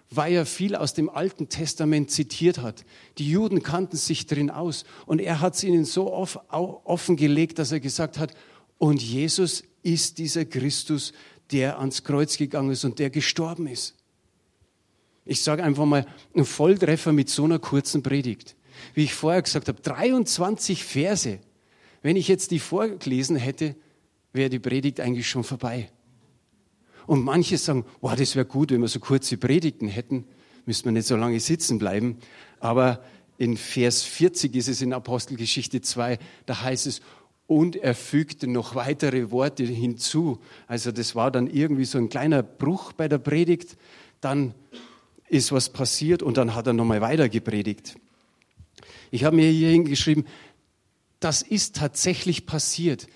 weil 0.09 0.33
er 0.33 0.45
viel 0.45 0.75
aus 0.75 0.93
dem 0.93 1.09
Alten 1.09 1.49
Testament 1.49 2.11
zitiert 2.11 2.59
hat. 2.59 2.85
Die 3.17 3.29
Juden 3.29 3.63
kannten 3.63 3.97
sich 3.97 4.25
drin 4.25 4.49
aus 4.49 4.85
und 5.05 5.19
er 5.19 5.41
hat 5.41 5.55
es 5.55 5.63
ihnen 5.63 5.85
so 5.85 6.13
offengelegt, 6.13 7.59
dass 7.59 7.71
er 7.71 7.79
gesagt 7.79 8.17
hat, 8.17 8.33
und 8.77 9.01
Jesus 9.01 9.63
ist 9.83 10.17
dieser 10.17 10.45
Christus, 10.45 11.13
der 11.51 11.79
ans 11.79 12.03
Kreuz 12.03 12.37
gegangen 12.37 12.71
ist 12.71 12.83
und 12.83 12.99
der 12.99 13.09
gestorben 13.09 13.67
ist. 13.67 13.95
Ich 15.25 15.41
sage 15.41 15.63
einfach 15.63 15.85
mal, 15.85 16.05
ein 16.35 16.45
Volltreffer 16.45 17.11
mit 17.11 17.29
so 17.29 17.43
einer 17.43 17.59
kurzen 17.59 18.03
Predigt. 18.03 18.55
Wie 18.93 19.03
ich 19.03 19.13
vorher 19.13 19.41
gesagt 19.41 19.67
habe, 19.67 19.81
23 19.81 20.83
Verse. 20.83 21.39
Wenn 22.01 22.15
ich 22.15 22.27
jetzt 22.27 22.51
die 22.51 22.59
vorgelesen 22.59 23.35
hätte, 23.35 23.75
wäre 24.33 24.49
die 24.49 24.59
Predigt 24.59 24.99
eigentlich 24.99 25.27
schon 25.27 25.43
vorbei. 25.43 25.89
Und 27.07 27.23
manche 27.23 27.57
sagen, 27.57 27.85
wow, 28.01 28.15
das 28.15 28.35
wäre 28.35 28.45
gut, 28.45 28.71
wenn 28.71 28.81
wir 28.81 28.87
so 28.87 28.99
kurze 28.99 29.37
Predigten 29.37 29.87
hätten, 29.87 30.25
müsste 30.65 30.85
man 30.85 30.95
nicht 30.95 31.07
so 31.07 31.15
lange 31.15 31.39
sitzen 31.39 31.79
bleiben. 31.79 32.17
Aber 32.59 33.03
in 33.37 33.57
Vers 33.57 34.03
40 34.03 34.55
ist 34.55 34.67
es 34.67 34.81
in 34.81 34.93
Apostelgeschichte 34.93 35.81
2, 35.81 36.19
da 36.45 36.61
heißt 36.61 36.87
es, 36.87 37.01
und 37.47 37.75
er 37.75 37.93
fügte 37.93 38.47
noch 38.47 38.73
weitere 38.73 39.29
Worte 39.29 39.63
hinzu. 39.63 40.39
Also 40.67 40.91
das 40.91 41.13
war 41.13 41.29
dann 41.29 41.47
irgendwie 41.47 41.85
so 41.85 41.99
ein 41.99 42.09
kleiner 42.09 42.41
Bruch 42.41 42.93
bei 42.93 43.07
der 43.07 43.19
Predigt. 43.19 43.77
Dann 44.19 44.55
ist 45.27 45.51
was 45.51 45.69
passiert 45.69 46.21
und 46.23 46.37
dann 46.37 46.55
hat 46.55 46.67
er 46.67 46.73
nochmal 46.73 47.01
weiter 47.01 47.29
gepredigt. 47.29 47.95
Ich 49.11 49.23
habe 49.23 49.35
mir 49.35 49.49
hier 49.49 49.69
hingeschrieben, 49.69 50.25
das 51.19 51.41
ist 51.41 51.75
tatsächlich 51.75 52.45
passiert. 52.45 53.07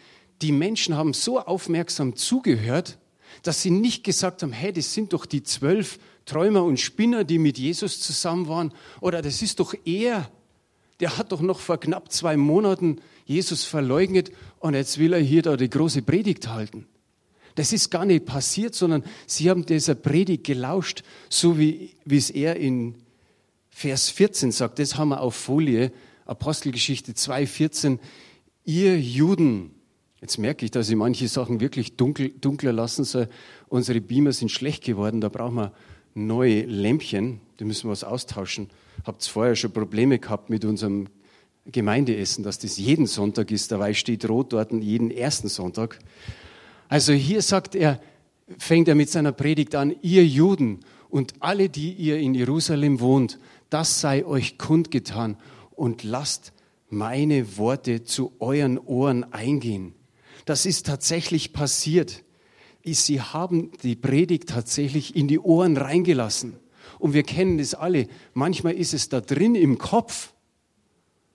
Die 0.42 0.52
Menschen 0.52 0.96
haben 0.96 1.14
so 1.14 1.40
aufmerksam 1.40 2.16
zugehört, 2.16 2.98
dass 3.44 3.62
sie 3.62 3.72
nicht 3.72 4.04
gesagt 4.04 4.42
haben, 4.42 4.52
hey, 4.52 4.74
das 4.74 4.94
sind 4.94 5.14
doch 5.14 5.26
die 5.26 5.44
zwölf 5.44 6.00
Träumer 6.26 6.64
und 6.64 6.80
Spinner, 6.80 7.24
die 7.24 7.38
mit 7.38 7.58
Jesus 7.58 8.00
zusammen 8.00 8.48
waren. 8.48 8.74
Oder 9.02 9.22
das 9.22 9.42
ist 9.42 9.60
doch 9.60 9.74
er, 9.86 10.32
der 11.00 11.18
hat 11.18 11.32
doch 11.32 11.42
noch 11.42 11.60
vor 11.60 11.80
knapp 11.80 12.12
zwei 12.12 12.38
Monaten 12.38 13.02
Jesus 13.26 13.64
verleugnet 13.64 14.32
und 14.60 14.74
jetzt 14.74 14.98
will 14.98 15.14
er 15.14 15.20
hier 15.20 15.42
da 15.42 15.56
die 15.56 15.70
große 15.70 16.02
Predigt 16.02 16.48
halten. 16.48 16.88
Das 17.56 17.74
ist 17.74 17.90
gar 17.90 18.06
nicht 18.06 18.26
passiert, 18.26 18.76
sondern 18.76 19.04
sie 19.28 19.50
haben 19.50 19.66
dieser 19.66 19.96
Predigt 19.96 20.46
gelauscht, 20.46 21.04
so 21.30 21.58
wie, 21.58 21.96
wie 22.06 22.18
es 22.18 22.30
er 22.30 22.56
in 22.56 22.96
Vers 23.70 24.10
14 24.10 24.52
sagt. 24.52 24.80
Das 24.80 24.98
haben 24.98 25.10
wir 25.10 25.22
auf 25.22 25.36
Folie, 25.36 25.92
Apostelgeschichte 26.26 27.14
2,14. 27.14 28.00
Ihr 28.66 29.00
Juden, 29.00 29.72
jetzt 30.22 30.38
merke 30.38 30.66
ich, 30.66 30.72
dass 30.72 30.90
ich 30.90 30.96
manche 30.96 31.28
Sachen 31.28 31.60
wirklich 31.60 31.96
dunkel, 31.96 32.30
dunkler 32.30 32.74
lassen 32.74 33.04
soll. 33.04 33.30
Unsere 33.68 34.02
Beamer 34.02 34.34
sind 34.34 34.52
schlecht 34.52 34.84
geworden, 34.84 35.22
da 35.22 35.30
brauchen 35.30 35.56
wir 35.56 35.72
neue 36.14 36.64
Lämpchen, 36.64 37.42
die 37.60 37.66
müssen 37.66 37.88
wir 37.88 37.92
was 37.92 38.04
austauschen. 38.04 38.70
Habt 39.06 39.26
vorher 39.26 39.56
schon 39.56 39.72
Probleme 39.72 40.20
gehabt 40.20 40.50
mit 40.50 40.66
unserem 40.66 41.08
Gemeindeessen, 41.66 42.44
dass 42.44 42.60
das 42.60 42.78
jeden 42.78 43.06
Sonntag 43.08 43.52
ist. 43.52 43.72
Dabei 43.72 43.94
steht 43.94 44.28
rot 44.28 44.54
dort 44.54 44.72
jeden 44.72 45.12
ersten 45.12 45.48
Sonntag. 45.48 46.00
Also 46.90 47.14
hier 47.14 47.42
sagt 47.44 47.76
er, 47.76 48.02
fängt 48.58 48.88
er 48.88 48.96
mit 48.96 49.10
seiner 49.10 49.32
Predigt 49.32 49.76
an, 49.76 49.96
ihr 50.02 50.26
Juden 50.26 50.80
und 51.10 51.36
alle, 51.40 51.70
die 51.70 51.94
ihr 51.94 52.18
in 52.18 52.34
Jerusalem 52.34 53.00
wohnt, 53.00 53.40
das 53.70 54.02
sei 54.02 54.26
euch 54.26 54.58
kundgetan 54.58 55.38
und 55.72 56.04
lasst 56.04 56.52
meine 56.90 57.58
Worte 57.58 58.04
zu 58.04 58.34
euren 58.40 58.80
Ohren 58.80 59.32
eingehen. 59.32 59.94
Das 60.46 60.66
ist 60.66 60.88
tatsächlich 60.88 61.54
passiert. 61.54 62.24
Sie 62.84 63.22
haben 63.22 63.72
die 63.84 63.96
Predigt 63.96 64.50
tatsächlich 64.50 65.16
in 65.16 65.28
die 65.28 65.38
Ohren 65.38 65.78
reingelassen. 65.78 66.56
Und 66.98 67.14
wir 67.14 67.22
kennen 67.22 67.60
das 67.60 67.76
alle. 67.76 68.08
Manchmal 68.34 68.74
ist 68.74 68.96
es 68.96 69.10
da 69.10 69.22
drin 69.22 69.54
im 69.54 69.78
Kopf. 69.78 70.34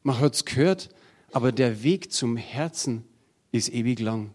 Man 0.03 0.19
hat 0.19 0.35
es 0.35 0.45
gehört, 0.45 0.89
aber 1.31 1.53
der 1.53 1.85
Weg 1.85 2.11
zum 2.11 2.37
Herzen 2.37 3.05
ist 3.53 3.73
ewig 3.73 4.01
lang. 4.01 4.35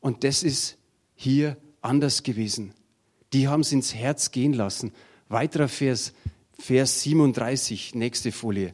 Und 0.00 0.24
das 0.24 0.42
ist 0.42 0.78
hier 1.14 1.56
anders 1.82 2.22
gewesen. 2.22 2.74
Die 3.32 3.48
haben 3.48 3.60
es 3.60 3.72
ins 3.72 3.94
Herz 3.94 4.30
gehen 4.30 4.52
lassen. 4.52 4.92
Weiterer 5.28 5.68
Vers, 5.68 6.12
Vers 6.58 7.02
37, 7.02 7.94
nächste 7.94 8.32
Folie. 8.32 8.72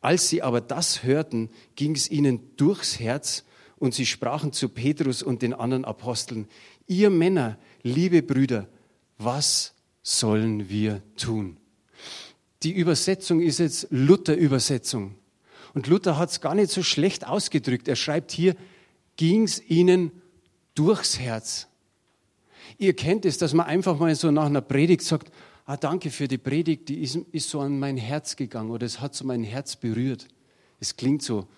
Als 0.00 0.28
sie 0.28 0.42
aber 0.42 0.60
das 0.60 1.02
hörten, 1.02 1.50
ging 1.76 1.94
es 1.94 2.10
ihnen 2.10 2.56
durchs 2.56 3.00
Herz 3.00 3.44
und 3.76 3.94
sie 3.94 4.06
sprachen 4.06 4.52
zu 4.52 4.68
Petrus 4.68 5.22
und 5.22 5.42
den 5.42 5.54
anderen 5.54 5.84
Aposteln, 5.84 6.46
ihr 6.86 7.10
Männer, 7.10 7.58
liebe 7.82 8.22
Brüder, 8.22 8.68
was 9.18 9.74
sollen 10.02 10.68
wir 10.68 11.02
tun? 11.16 11.58
Die 12.62 12.72
Übersetzung 12.72 13.40
ist 13.40 13.58
jetzt 13.58 13.88
Luther-Übersetzung. 13.90 15.14
Und 15.74 15.86
Luther 15.86 16.18
hat 16.18 16.30
es 16.30 16.40
gar 16.40 16.54
nicht 16.54 16.70
so 16.70 16.82
schlecht 16.82 17.26
ausgedrückt. 17.26 17.86
Er 17.88 17.96
schreibt 17.96 18.32
hier, 18.32 18.56
ging 19.16 19.44
es 19.44 19.62
ihnen 19.68 20.10
durchs 20.78 21.18
Herz. 21.18 21.66
Ihr 22.78 22.94
kennt 22.94 23.24
es, 23.24 23.38
dass 23.38 23.52
man 23.52 23.66
einfach 23.66 23.98
mal 23.98 24.14
so 24.14 24.30
nach 24.30 24.46
einer 24.46 24.60
Predigt 24.60 25.02
sagt, 25.02 25.32
ah, 25.64 25.76
danke 25.76 26.10
für 26.10 26.28
die 26.28 26.38
Predigt, 26.38 26.88
die 26.88 27.02
ist, 27.02 27.16
ist 27.32 27.50
so 27.50 27.60
an 27.60 27.78
mein 27.78 27.96
Herz 27.96 28.36
gegangen 28.36 28.70
oder 28.70 28.86
es 28.86 29.00
hat 29.00 29.14
so 29.14 29.24
mein 29.24 29.42
Herz 29.42 29.76
berührt. 29.76 30.28
Es 30.78 30.96
klingt 30.96 31.22
so, 31.22 31.48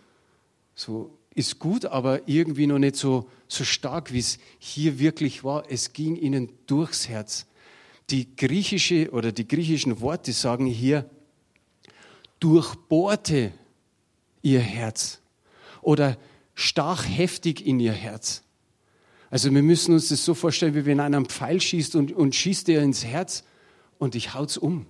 so 0.74 1.18
ist 1.34 1.58
gut, 1.58 1.84
aber 1.84 2.26
irgendwie 2.26 2.66
noch 2.66 2.78
nicht 2.78 2.96
so, 2.96 3.28
so 3.46 3.64
stark, 3.64 4.12
wie 4.12 4.18
es 4.18 4.38
hier 4.58 4.98
wirklich 4.98 5.44
war. 5.44 5.64
Es 5.70 5.92
ging 5.92 6.16
ihnen 6.16 6.50
durchs 6.66 7.08
Herz. 7.08 7.46
Die 8.08 8.34
griechische 8.34 9.10
oder 9.10 9.30
die 9.32 9.46
griechischen 9.46 10.00
Worte 10.00 10.32
sagen 10.32 10.66
hier, 10.66 11.08
durchbohrte 12.40 13.52
ihr 14.42 14.60
Herz 14.60 15.20
oder 15.82 16.16
stach 16.54 17.06
heftig 17.06 17.64
in 17.64 17.78
ihr 17.78 17.92
Herz. 17.92 18.42
Also 19.30 19.54
wir 19.54 19.62
müssen 19.62 19.94
uns 19.94 20.08
das 20.08 20.24
so 20.24 20.34
vorstellen, 20.34 20.74
wie 20.74 20.84
wenn 20.84 21.00
einer 21.00 21.16
einen 21.16 21.26
Pfeil 21.26 21.60
schießt 21.60 21.94
und, 21.94 22.12
und 22.12 22.34
schießt 22.34 22.68
er 22.68 22.82
ins 22.82 23.04
Herz 23.04 23.44
und 23.98 24.14
ich 24.16 24.34
haut's 24.34 24.56
um. 24.56 24.86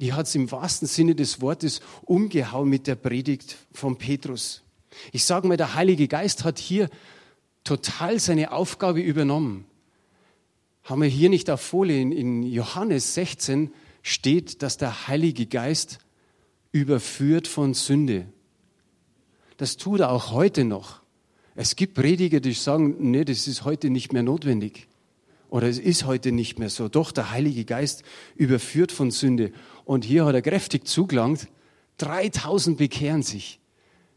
Die 0.00 0.12
hat's 0.12 0.34
im 0.34 0.50
wahrsten 0.50 0.88
Sinne 0.88 1.14
des 1.14 1.40
Wortes 1.40 1.80
umgehauen 2.04 2.68
mit 2.68 2.88
der 2.88 2.96
Predigt 2.96 3.56
von 3.72 3.96
Petrus. 3.98 4.62
Ich 5.12 5.24
sage 5.24 5.46
mal, 5.46 5.56
der 5.56 5.74
Heilige 5.74 6.08
Geist 6.08 6.42
hat 6.44 6.58
hier 6.58 6.90
total 7.62 8.18
seine 8.18 8.50
Aufgabe 8.50 9.00
übernommen. 9.00 9.64
Haben 10.82 11.02
wir 11.02 11.08
hier 11.08 11.30
nicht 11.30 11.48
auf 11.48 11.60
Folie 11.60 12.00
in, 12.00 12.10
in 12.10 12.42
Johannes 12.42 13.14
16 13.14 13.72
steht, 14.02 14.62
dass 14.62 14.76
der 14.76 15.06
Heilige 15.06 15.46
Geist 15.46 16.00
überführt 16.72 17.46
von 17.46 17.74
Sünde. 17.74 18.26
Das 19.58 19.76
tut 19.76 20.00
er 20.00 20.10
auch 20.10 20.32
heute 20.32 20.64
noch. 20.64 21.01
Es 21.54 21.76
gibt 21.76 21.94
Prediger, 21.94 22.40
die 22.40 22.52
sagen, 22.52 22.96
nee, 22.98 23.24
das 23.24 23.46
ist 23.46 23.64
heute 23.64 23.90
nicht 23.90 24.12
mehr 24.12 24.22
notwendig. 24.22 24.88
Oder 25.50 25.68
es 25.68 25.78
ist 25.78 26.06
heute 26.06 26.32
nicht 26.32 26.58
mehr 26.58 26.70
so. 26.70 26.88
Doch 26.88 27.12
der 27.12 27.30
Heilige 27.30 27.66
Geist 27.66 28.04
überführt 28.36 28.90
von 28.90 29.10
Sünde. 29.10 29.52
Und 29.84 30.04
hier 30.04 30.24
hat 30.24 30.34
er 30.34 30.40
kräftig 30.40 30.86
zugelangt. 30.88 31.48
3000 31.98 32.78
bekehren 32.78 33.22
sich. 33.22 33.60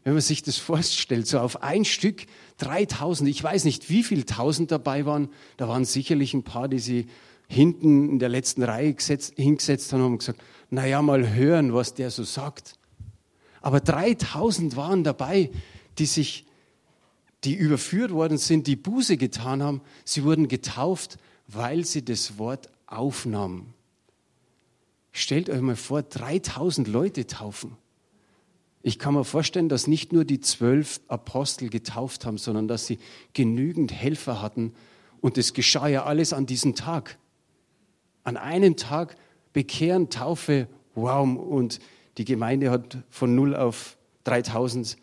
Wenn 0.02 0.14
man 0.14 0.22
sich 0.22 0.42
das 0.42 0.56
vorstellt, 0.56 1.26
so 1.26 1.38
auf 1.40 1.62
ein 1.62 1.84
Stück 1.84 2.26
3000, 2.58 3.28
ich 3.28 3.42
weiß 3.42 3.64
nicht, 3.64 3.90
wie 3.90 4.02
viele 4.02 4.24
tausend 4.24 4.70
dabei 4.70 5.04
waren. 5.04 5.28
Da 5.58 5.68
waren 5.68 5.84
sicherlich 5.84 6.32
ein 6.32 6.42
paar, 6.42 6.68
die 6.68 6.78
sie 6.78 7.06
hinten 7.48 8.08
in 8.10 8.18
der 8.18 8.30
letzten 8.30 8.62
Reihe 8.62 8.94
gesetzt, 8.94 9.34
hingesetzt 9.36 9.92
haben 9.92 10.04
und 10.04 10.18
gesagt, 10.18 10.40
naja, 10.70 11.02
mal 11.02 11.34
hören, 11.34 11.74
was 11.74 11.92
der 11.92 12.10
so 12.10 12.24
sagt. 12.24 12.78
Aber 13.60 13.80
3000 13.80 14.76
waren 14.76 15.04
dabei, 15.04 15.50
die 15.98 16.06
sich 16.06 16.46
die 17.46 17.54
überführt 17.54 18.10
worden 18.10 18.38
sind, 18.38 18.66
die 18.66 18.74
Buße 18.74 19.16
getan 19.16 19.62
haben, 19.62 19.80
sie 20.04 20.24
wurden 20.24 20.48
getauft, 20.48 21.16
weil 21.46 21.84
sie 21.84 22.04
das 22.04 22.38
Wort 22.38 22.68
aufnahmen. 22.86 23.72
Stellt 25.12 25.48
euch 25.48 25.60
mal 25.60 25.76
vor, 25.76 26.02
3000 26.02 26.88
Leute 26.88 27.28
taufen. 27.28 27.76
Ich 28.82 28.98
kann 28.98 29.14
mir 29.14 29.24
vorstellen, 29.24 29.68
dass 29.68 29.86
nicht 29.86 30.12
nur 30.12 30.24
die 30.24 30.40
zwölf 30.40 31.00
Apostel 31.06 31.70
getauft 31.70 32.26
haben, 32.26 32.36
sondern 32.36 32.66
dass 32.66 32.88
sie 32.88 32.98
genügend 33.32 33.92
Helfer 33.92 34.42
hatten. 34.42 34.74
Und 35.20 35.38
es 35.38 35.54
geschah 35.54 35.86
ja 35.86 36.04
alles 36.04 36.32
an 36.32 36.46
diesem 36.46 36.74
Tag. 36.74 37.16
An 38.24 38.36
einem 38.36 38.76
Tag 38.76 39.16
Bekehren, 39.52 40.10
Taufe, 40.10 40.66
wow. 40.96 41.28
Und 41.38 41.78
die 42.18 42.24
Gemeinde 42.24 42.72
hat 42.72 42.98
von 43.08 43.36
null 43.36 43.54
auf 43.54 43.96
3000 44.24 44.96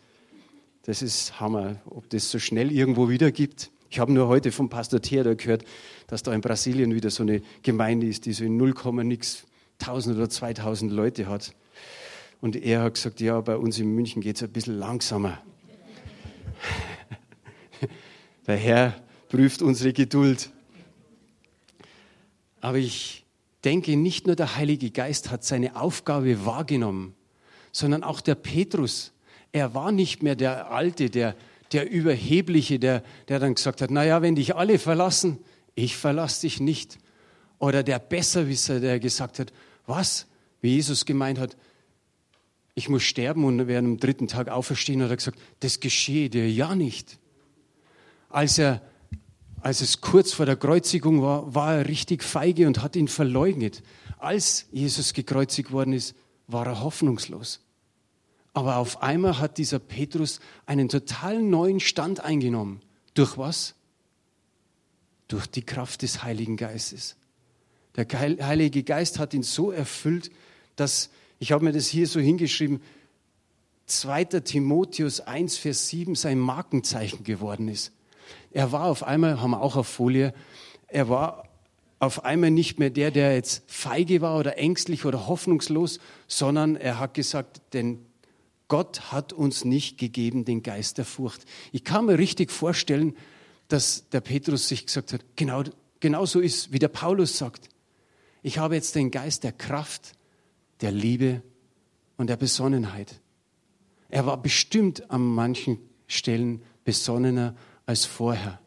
das 0.84 1.00
ist 1.02 1.40
Hammer, 1.40 1.76
ob 1.86 2.08
das 2.10 2.30
so 2.30 2.38
schnell 2.38 2.70
irgendwo 2.70 3.08
wieder 3.08 3.32
gibt. 3.32 3.70
Ich 3.90 3.98
habe 3.98 4.12
nur 4.12 4.28
heute 4.28 4.52
vom 4.52 4.68
Pastor 4.68 5.00
Theodor 5.00 5.34
gehört, 5.34 5.64
dass 6.08 6.22
da 6.22 6.32
in 6.32 6.42
Brasilien 6.42 6.94
wieder 6.94 7.10
so 7.10 7.22
eine 7.22 7.42
Gemeinde 7.62 8.06
ist, 8.06 8.26
die 8.26 8.32
so 8.32 8.44
in 8.44 8.56
0, 8.56 8.74
nix 9.04 9.46
1000 9.80 10.16
oder 10.16 10.28
2000 10.28 10.92
Leute 10.92 11.26
hat. 11.26 11.54
Und 12.40 12.56
er 12.56 12.82
hat 12.82 12.94
gesagt, 12.94 13.20
ja, 13.20 13.40
bei 13.40 13.56
uns 13.56 13.78
in 13.78 13.94
München 13.94 14.20
geht 14.20 14.36
es 14.36 14.42
ein 14.42 14.52
bisschen 14.52 14.78
langsamer. 14.78 15.40
Der 18.46 18.56
Herr 18.56 18.94
prüft 19.30 19.62
unsere 19.62 19.94
Geduld. 19.94 20.50
Aber 22.60 22.76
ich 22.76 23.24
denke, 23.64 23.96
nicht 23.96 24.26
nur 24.26 24.36
der 24.36 24.56
Heilige 24.56 24.90
Geist 24.90 25.30
hat 25.30 25.44
seine 25.44 25.76
Aufgabe 25.76 26.44
wahrgenommen, 26.44 27.14
sondern 27.72 28.02
auch 28.02 28.20
der 28.20 28.34
Petrus 28.34 29.13
er 29.54 29.72
war 29.72 29.92
nicht 29.92 30.24
mehr 30.24 30.34
der 30.34 30.72
Alte, 30.72 31.10
der, 31.10 31.36
der 31.72 31.88
Überhebliche, 31.88 32.80
der, 32.80 33.04
der 33.28 33.38
dann 33.38 33.54
gesagt 33.54 33.80
hat, 33.80 33.90
naja, 33.90 34.20
wenn 34.20 34.34
dich 34.34 34.56
alle 34.56 34.80
verlassen, 34.80 35.38
ich 35.76 35.96
verlasse 35.96 36.40
dich 36.40 36.58
nicht. 36.58 36.98
Oder 37.60 37.84
der 37.84 38.00
Besserwisser, 38.00 38.80
der 38.80 38.98
gesagt 38.98 39.38
hat, 39.38 39.52
was? 39.86 40.26
Wie 40.60 40.74
Jesus 40.74 41.04
gemeint 41.04 41.38
hat, 41.38 41.56
ich 42.74 42.88
muss 42.88 43.04
sterben 43.04 43.44
und 43.44 43.68
werde 43.68 43.86
am 43.86 43.98
dritten 43.98 44.26
Tag 44.26 44.48
auferstehen, 44.48 45.00
hat 45.02 45.10
er 45.10 45.16
gesagt, 45.16 45.38
das 45.60 45.78
geschehe 45.78 46.28
dir 46.28 46.50
ja 46.50 46.74
nicht. 46.74 47.20
Als 48.28 48.58
er 48.58 48.82
als 49.60 49.80
es 49.80 50.02
kurz 50.02 50.34
vor 50.34 50.44
der 50.44 50.56
Kreuzigung 50.56 51.22
war, 51.22 51.54
war 51.54 51.76
er 51.76 51.88
richtig 51.88 52.22
feige 52.22 52.66
und 52.66 52.82
hat 52.82 52.96
ihn 52.96 53.08
verleugnet. 53.08 53.82
Als 54.18 54.66
Jesus 54.72 55.14
gekreuzigt 55.14 55.72
worden 55.72 55.94
ist, 55.94 56.14
war 56.48 56.66
er 56.66 56.82
hoffnungslos. 56.82 57.63
Aber 58.54 58.76
auf 58.76 59.02
einmal 59.02 59.40
hat 59.40 59.58
dieser 59.58 59.80
Petrus 59.80 60.40
einen 60.64 60.88
total 60.88 61.42
neuen 61.42 61.80
Stand 61.80 62.20
eingenommen. 62.20 62.80
Durch 63.12 63.36
was? 63.36 63.74
Durch 65.26 65.46
die 65.48 65.62
Kraft 65.62 66.02
des 66.02 66.22
Heiligen 66.22 66.56
Geistes. 66.56 67.16
Der 67.96 68.06
Heilige 68.20 68.82
Geist 68.84 69.18
hat 69.18 69.34
ihn 69.34 69.42
so 69.42 69.70
erfüllt, 69.70 70.30
dass, 70.76 71.10
ich 71.40 71.52
habe 71.52 71.64
mir 71.64 71.72
das 71.72 71.88
hier 71.88 72.06
so 72.06 72.20
hingeschrieben, 72.20 72.80
2. 73.86 74.24
Timotheus 74.24 75.20
1, 75.20 75.58
Vers 75.58 75.88
7 75.88 76.14
sein 76.14 76.38
Markenzeichen 76.38 77.24
geworden 77.24 77.68
ist. 77.68 77.92
Er 78.52 78.72
war 78.72 78.84
auf 78.84 79.02
einmal, 79.02 79.40
haben 79.40 79.50
wir 79.50 79.60
auch 79.60 79.76
auf 79.76 79.88
Folie, 79.88 80.32
er 80.86 81.08
war 81.08 81.48
auf 81.98 82.24
einmal 82.24 82.50
nicht 82.50 82.78
mehr 82.78 82.90
der, 82.90 83.10
der 83.10 83.34
jetzt 83.34 83.64
feige 83.66 84.20
war 84.20 84.38
oder 84.38 84.58
ängstlich 84.58 85.04
oder 85.04 85.26
hoffnungslos, 85.26 85.98
sondern 86.28 86.76
er 86.76 86.98
hat 86.98 87.14
gesagt, 87.14 87.60
denn 87.72 88.04
Gott 88.68 89.12
hat 89.12 89.32
uns 89.32 89.64
nicht 89.64 89.98
gegeben 89.98 90.44
den 90.44 90.62
Geist 90.62 90.98
der 90.98 91.04
Furcht. 91.04 91.44
Ich 91.72 91.84
kann 91.84 92.06
mir 92.06 92.18
richtig 92.18 92.50
vorstellen, 92.50 93.16
dass 93.68 94.08
der 94.10 94.20
Petrus 94.20 94.68
sich 94.68 94.86
gesagt 94.86 95.12
hat, 95.12 95.24
genau, 95.36 95.64
genau 96.00 96.26
so 96.26 96.40
ist, 96.40 96.72
wie 96.72 96.78
der 96.78 96.88
Paulus 96.88 97.36
sagt. 97.36 97.68
Ich 98.42 98.58
habe 98.58 98.74
jetzt 98.74 98.94
den 98.94 99.10
Geist 99.10 99.44
der 99.44 99.52
Kraft, 99.52 100.12
der 100.80 100.92
Liebe 100.92 101.42
und 102.16 102.28
der 102.28 102.36
Besonnenheit. 102.36 103.20
Er 104.08 104.26
war 104.26 104.40
bestimmt 104.40 105.10
an 105.10 105.22
manchen 105.22 105.78
Stellen 106.06 106.62
besonnener 106.84 107.56
als 107.86 108.04
vorher. 108.04 108.60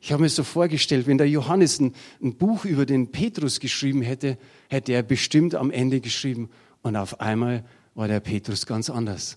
Ich 0.00 0.12
habe 0.12 0.22
mir 0.22 0.28
so 0.28 0.44
vorgestellt, 0.44 1.06
wenn 1.06 1.18
der 1.18 1.28
Johannes 1.28 1.80
ein, 1.80 1.94
ein, 2.22 2.34
Buch 2.34 2.64
über 2.64 2.84
den 2.84 3.10
Petrus 3.10 3.58
geschrieben 3.58 4.02
hätte, 4.02 4.38
hätte 4.68 4.92
er 4.92 5.02
bestimmt 5.02 5.54
am 5.54 5.70
Ende 5.70 6.00
geschrieben 6.00 6.50
und 6.82 6.94
auf 6.94 7.20
einmal 7.20 7.64
war 7.94 8.08
der 8.08 8.20
Petrus 8.20 8.66
ganz 8.66 8.90
anders. 8.90 9.36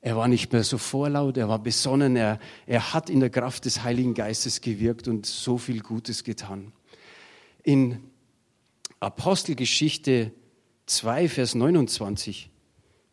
Er 0.00 0.16
war 0.16 0.28
nicht 0.28 0.52
mehr 0.52 0.62
so 0.62 0.78
vorlaut, 0.78 1.36
er 1.36 1.48
war 1.48 1.58
besonnen, 1.58 2.16
er, 2.16 2.38
er 2.66 2.92
hat 2.92 3.10
in 3.10 3.20
der 3.20 3.30
Kraft 3.30 3.64
des 3.64 3.82
Heiligen 3.82 4.14
Geistes 4.14 4.60
gewirkt 4.60 5.08
und 5.08 5.26
so 5.26 5.58
viel 5.58 5.80
Gutes 5.80 6.22
getan. 6.22 6.72
In 7.64 8.00
Apostelgeschichte 9.00 10.32
2, 10.86 11.28
Vers 11.28 11.54
29, 11.54 12.50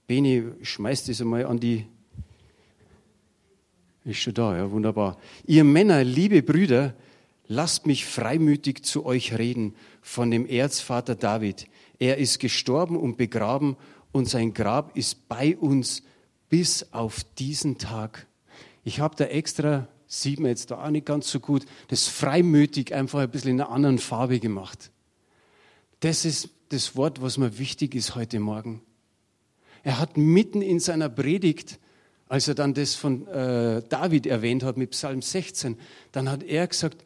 Beni 0.07 0.43
schmeißt 0.61 1.09
es 1.09 1.21
einmal 1.21 1.45
an 1.45 1.59
die, 1.59 1.87
ist 4.03 4.19
schon 4.19 4.35
da, 4.35 4.55
ja, 4.55 4.69
wunderbar. 4.69 5.17
Ihr 5.47 5.63
Männer, 5.63 6.03
liebe 6.03 6.43
Brüder, 6.43 6.93
lasst 7.47 7.87
mich 7.87 8.05
freimütig 8.05 8.83
zu 8.83 9.05
euch 9.05 9.37
reden 9.37 9.75
von 10.01 10.29
dem 10.29 10.45
Erzvater 10.45 11.15
David. 11.15 11.67
Er 11.99 12.17
ist 12.17 12.39
gestorben 12.39 12.97
und 12.97 13.17
begraben 13.17 13.77
und 14.11 14.29
sein 14.29 14.53
Grab 14.53 14.95
ist 14.97 15.27
bei 15.27 15.57
uns 15.57 16.03
bis 16.49 16.93
auf 16.93 17.23
diesen 17.37 17.77
Tag. 17.77 18.27
Ich 18.83 18.99
habe 18.99 19.15
da 19.15 19.25
extra, 19.25 19.87
sieht 20.07 20.39
man 20.39 20.49
jetzt 20.49 20.71
da 20.71 20.83
auch 20.83 20.89
nicht 20.89 21.05
ganz 21.05 21.29
so 21.29 21.39
gut, 21.39 21.65
das 21.87 22.07
freimütig 22.07 22.93
einfach 22.93 23.19
ein 23.19 23.29
bisschen 23.29 23.51
in 23.51 23.61
einer 23.61 23.71
anderen 23.71 23.97
Farbe 23.97 24.39
gemacht. 24.39 24.91
Das 26.01 26.23
ist 26.25 26.49
das 26.69 26.95
Wort, 26.95 27.21
was 27.21 27.37
mir 27.37 27.57
wichtig 27.57 27.95
ist 27.95 28.15
heute 28.15 28.39
Morgen. 28.39 28.81
Er 29.83 29.99
hat 29.99 30.17
mitten 30.17 30.61
in 30.61 30.79
seiner 30.79 31.09
Predigt, 31.09 31.79
als 32.27 32.47
er 32.47 32.55
dann 32.55 32.73
das 32.73 32.95
von 32.95 33.27
äh, 33.27 33.83
David 33.87 34.25
erwähnt 34.25 34.63
hat 34.63 34.77
mit 34.77 34.91
Psalm 34.91 35.21
16, 35.21 35.77
dann 36.11 36.29
hat 36.29 36.43
er 36.43 36.67
gesagt, 36.67 37.03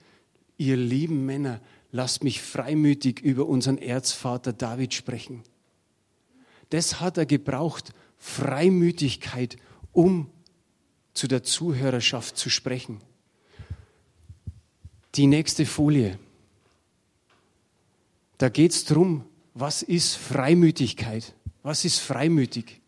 ihr 0.58 0.77
lieben 0.77 1.25
Männer, 1.25 1.60
lasst 1.91 2.24
mich 2.24 2.41
freimütig 2.41 3.19
über 3.22 3.48
unseren 3.48 3.77
Erzvater 3.77 4.53
David 4.53 4.93
sprechen. 4.93 5.43
Das 6.69 7.00
hat 7.00 7.17
er 7.17 7.25
gebraucht, 7.25 7.93
Freimütigkeit, 8.17 9.58
um 9.91 10.29
zu 11.13 11.27
der 11.27 11.43
Zuhörerschaft 11.43 12.38
zu 12.38 12.50
sprechen. 12.50 13.01
Die 15.16 15.27
nächste 15.27 15.66
Folie. 15.66 16.20
Da 18.37 18.50
geht 18.50 18.72
es 18.72 18.85
darum, 18.85 19.25
was 19.53 19.81
ist 19.81 20.16
Freimütigkeit? 20.16 21.33
Was 21.64 21.83
ist 21.83 22.00
freimütig? 22.00 22.79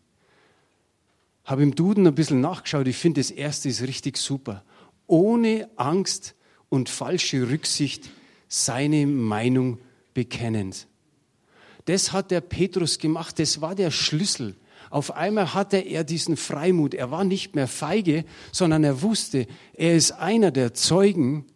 Habe 1.44 1.62
im 1.64 1.74
Duden 1.74 2.06
ein 2.06 2.14
bisschen 2.14 2.40
nachgeschaut. 2.40 2.86
Ich 2.86 2.96
finde, 2.96 3.20
das 3.20 3.30
erste 3.30 3.68
ist 3.68 3.82
richtig 3.82 4.16
super. 4.16 4.64
Ohne 5.08 5.68
Angst 5.76 6.34
und 6.68 6.88
falsche 6.88 7.50
Rücksicht 7.50 8.10
seine 8.52 9.06
Meinung 9.06 9.78
bekennend. 10.12 10.86
Das 11.86 12.12
hat 12.12 12.30
der 12.30 12.42
Petrus 12.42 12.98
gemacht, 12.98 13.38
das 13.38 13.62
war 13.62 13.74
der 13.74 13.90
Schlüssel. 13.90 14.56
Auf 14.90 15.16
einmal 15.16 15.54
hatte 15.54 15.78
er 15.78 16.04
diesen 16.04 16.36
Freimut. 16.36 16.92
Er 16.92 17.10
war 17.10 17.24
nicht 17.24 17.54
mehr 17.54 17.66
feige, 17.66 18.26
sondern 18.52 18.84
er 18.84 19.00
wusste, 19.00 19.46
er 19.72 19.96
ist 19.96 20.12
einer 20.12 20.50
der 20.50 20.74
Zeugen. 20.74 21.46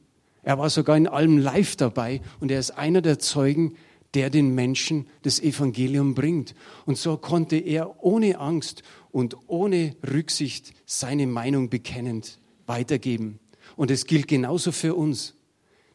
Er 0.42 0.58
war 0.58 0.70
sogar 0.70 0.96
in 0.96 1.06
allem 1.06 1.36
live 1.36 1.76
dabei 1.76 2.22
und 2.40 2.50
er 2.50 2.58
ist 2.58 2.70
einer 2.70 3.02
der 3.02 3.18
Zeugen, 3.18 3.74
der 4.14 4.30
den 4.30 4.54
Menschen 4.54 5.06
das 5.20 5.38
Evangelium 5.38 6.14
bringt. 6.14 6.54
Und 6.86 6.96
so 6.96 7.18
konnte 7.18 7.56
er 7.56 8.02
ohne 8.02 8.38
Angst 8.40 8.82
und 9.12 9.36
ohne 9.48 9.94
Rücksicht 10.02 10.72
seine 10.86 11.26
Meinung 11.26 11.68
bekennend 11.68 12.38
weitergeben. 12.66 13.38
Und 13.76 13.90
es 13.90 14.06
gilt 14.06 14.28
genauso 14.28 14.72
für 14.72 14.94
uns. 14.94 15.35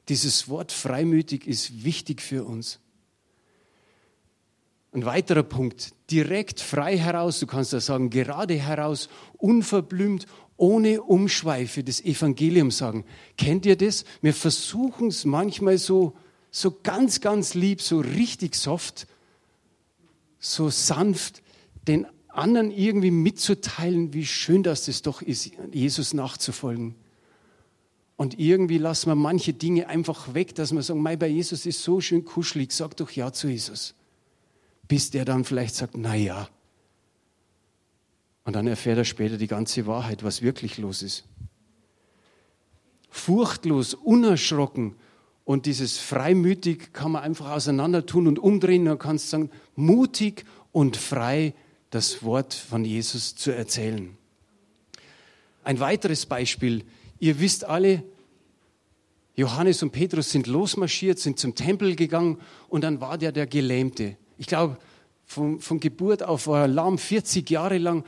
Dieses 0.10 0.50
Wort 0.50 0.72
freimütig 0.72 1.48
ist 1.48 1.84
wichtig 1.84 2.22
für 2.22 2.44
uns. 2.44 2.80
Ein 4.94 5.06
weiterer 5.06 5.44
Punkt, 5.44 5.94
direkt 6.10 6.60
frei 6.60 6.98
heraus, 6.98 7.40
du 7.40 7.48
kannst 7.48 7.72
da 7.72 7.80
sagen, 7.80 8.10
gerade 8.10 8.56
heraus, 8.56 9.08
unverblümt, 9.38 10.26
ohne 10.58 11.02
Umschweife 11.02 11.84
das 11.84 12.02
Evangelium 12.02 12.72
sagen. 12.72 13.06
Kennt 13.38 13.66
ihr 13.66 13.78
das? 13.78 14.04
Wir 14.22 14.34
versuchen 14.34 15.08
es 15.08 15.24
manchmal 15.24 15.78
so, 15.78 16.14
so 16.52 16.78
ganz, 16.84 17.22
ganz 17.22 17.54
lieb, 17.54 17.82
so 17.82 18.00
richtig 18.00 18.56
soft, 18.56 19.08
so 20.40 20.70
sanft, 20.70 21.42
den 21.88 22.06
anderen 22.28 22.70
irgendwie 22.70 23.12
mitzuteilen, 23.12 24.14
wie 24.14 24.26
schön 24.26 24.62
das, 24.62 24.86
das 24.86 25.02
doch 25.02 25.22
ist, 25.22 25.52
Jesus 25.72 26.14
nachzufolgen. 26.14 26.96
Und 28.22 28.38
irgendwie 28.38 28.78
lassen 28.78 29.10
wir 29.10 29.16
manche 29.16 29.52
Dinge 29.52 29.90
einfach 29.90 30.36
weg, 30.36 30.54
dass 30.54 30.72
wir 30.72 30.84
sagen, 30.84 31.04
bei 31.04 31.28
Jesus 31.28 31.66
ist 31.66 31.82
so 31.82 32.02
schön 32.02 32.24
kuschelig, 32.24 32.72
sag 32.72 32.96
doch 32.98 33.10
Ja 33.10 33.34
zu 33.34 33.48
Jesus. 33.48 33.96
Bis 34.88 35.10
der 35.10 35.26
dann 35.26 35.44
vielleicht 35.44 35.74
sagt, 35.74 35.98
na 35.98 36.14
ja. 36.14 36.48
Und 38.44 38.56
dann 38.56 38.68
erfährt 38.68 39.00
er 39.00 39.06
später 39.06 39.40
die 39.40 39.48
ganze 39.48 39.88
Wahrheit, 39.88 40.24
was 40.24 40.44
wirklich 40.44 40.78
los 40.78 41.02
ist. 41.02 41.24
Furchtlos, 43.10 43.96
unerschrocken 43.96 44.98
und 45.44 45.66
dieses 45.66 45.98
freimütig 45.98 46.94
kann 46.94 47.14
man 47.14 47.24
einfach 47.24 47.50
auseinander 47.50 48.06
tun 48.06 48.28
und 48.28 48.38
umdrehen. 48.38 48.84
Man 48.84 49.00
kann 49.00 49.18
sagen, 49.18 49.50
mutig 49.76 50.46
und 50.72 50.96
frei 50.96 51.56
das 51.90 52.22
Wort 52.22 52.54
von 52.54 52.86
Jesus 52.86 53.36
zu 53.36 53.50
erzählen. 53.50 54.16
Ein 55.64 55.80
weiteres 55.80 56.28
Beispiel, 56.28 56.86
Ihr 57.22 57.40
wisst 57.40 57.66
alle, 57.66 58.04
Johannes 59.36 59.82
und 59.82 59.92
Petrus 59.92 60.30
sind 60.30 60.48
losmarschiert, 60.48 61.20
sind 61.20 61.40
zum 61.40 61.56
Tempel 61.56 61.96
gegangen 61.96 62.38
und 62.68 62.84
dann 62.84 63.00
war 63.00 63.18
der 63.18 63.32
der 63.32 63.48
Gelähmte. 63.48 64.18
Ich 64.38 64.48
glaube, 64.48 64.78
von, 65.26 65.60
von 65.60 65.80
Geburt 65.80 66.24
auf 66.24 66.48
war 66.48 66.62
er 66.62 66.68
lahm 66.68 66.98
40 66.98 67.50
Jahre 67.50 67.78
lang 67.78 68.04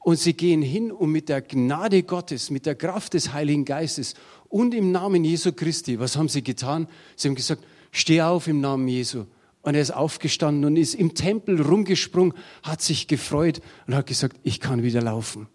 und 0.00 0.18
sie 0.18 0.34
gehen 0.34 0.62
hin 0.62 0.92
und 0.92 1.10
mit 1.10 1.28
der 1.28 1.40
Gnade 1.40 2.02
Gottes, 2.02 2.50
mit 2.50 2.66
der 2.66 2.74
Kraft 2.74 3.14
des 3.14 3.32
Heiligen 3.32 3.64
Geistes 3.64 4.14
und 4.48 4.74
im 4.74 4.92
Namen 4.92 5.24
Jesu 5.24 5.52
Christi, 5.52 5.98
was 5.98 6.16
haben 6.16 6.28
sie 6.28 6.42
getan? 6.42 6.86
Sie 7.16 7.28
haben 7.28 7.34
gesagt, 7.34 7.64
steh 7.90 8.22
auf 8.22 8.46
im 8.46 8.60
Namen 8.60 8.86
Jesu. 8.88 9.24
Und 9.62 9.74
er 9.74 9.80
ist 9.80 9.90
aufgestanden 9.90 10.64
und 10.64 10.76
ist 10.76 10.94
im 10.94 11.14
Tempel 11.14 11.60
rumgesprungen, 11.60 12.34
hat 12.62 12.82
sich 12.82 13.08
gefreut 13.08 13.60
und 13.88 13.96
hat 13.96 14.06
gesagt, 14.06 14.38
ich 14.44 14.60
kann 14.60 14.84
wieder 14.84 15.02
laufen. 15.02 15.48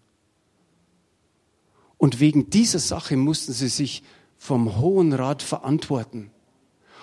Und 1.96 2.20
wegen 2.20 2.50
dieser 2.50 2.80
Sache 2.80 3.16
mussten 3.16 3.52
sie 3.52 3.68
sich 3.68 4.02
vom 4.42 4.80
Hohen 4.80 5.12
Rat 5.12 5.40
verantworten. 5.40 6.32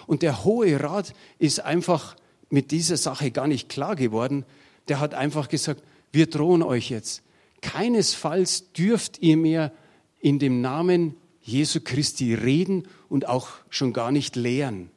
Und 0.08 0.24
der 0.24 0.44
Hohe 0.44 0.78
Rat 0.84 1.14
ist 1.38 1.62
einfach 1.62 2.18
mit 2.50 2.72
dieser 2.72 2.98
Sache 2.98 3.32
gar 3.32 3.48
nicht 3.48 3.70
klar 3.70 3.96
geworden. 3.96 4.44
Der 4.90 5.00
hat 5.00 5.14
einfach 5.14 5.48
gesagt, 5.48 5.82
wir 6.12 6.30
drohen 6.30 6.62
euch 6.62 6.90
jetzt. 6.90 7.24
Keinesfalls 7.62 8.74
dürft 8.74 9.20
ihr 9.20 9.38
mehr 9.38 9.72
in 10.20 10.38
dem 10.38 10.60
Namen 10.60 11.16
Jesu 11.40 11.80
Christi 11.82 12.34
reden 12.34 12.84
und 13.08 13.26
auch 13.26 13.48
schon 13.70 13.94
gar 13.94 14.12
nicht 14.12 14.36
lehren. 14.36 14.92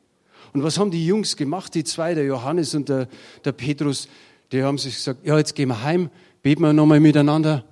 Und 0.52 0.64
was 0.64 0.80
haben 0.80 0.90
die 0.90 1.06
Jungs 1.06 1.36
gemacht, 1.36 1.76
die 1.76 1.84
zwei, 1.84 2.14
der 2.14 2.24
Johannes 2.24 2.74
und 2.74 2.88
der, 2.88 3.06
der 3.44 3.52
Petrus? 3.52 4.08
Die 4.50 4.64
haben 4.64 4.78
sich 4.78 4.96
gesagt, 4.96 5.24
ja, 5.24 5.38
jetzt 5.38 5.54
gehen 5.54 5.68
wir 5.68 5.84
heim, 5.84 6.10
beten 6.42 6.62
wir 6.62 6.72
nochmal 6.72 6.98
miteinander 6.98 7.64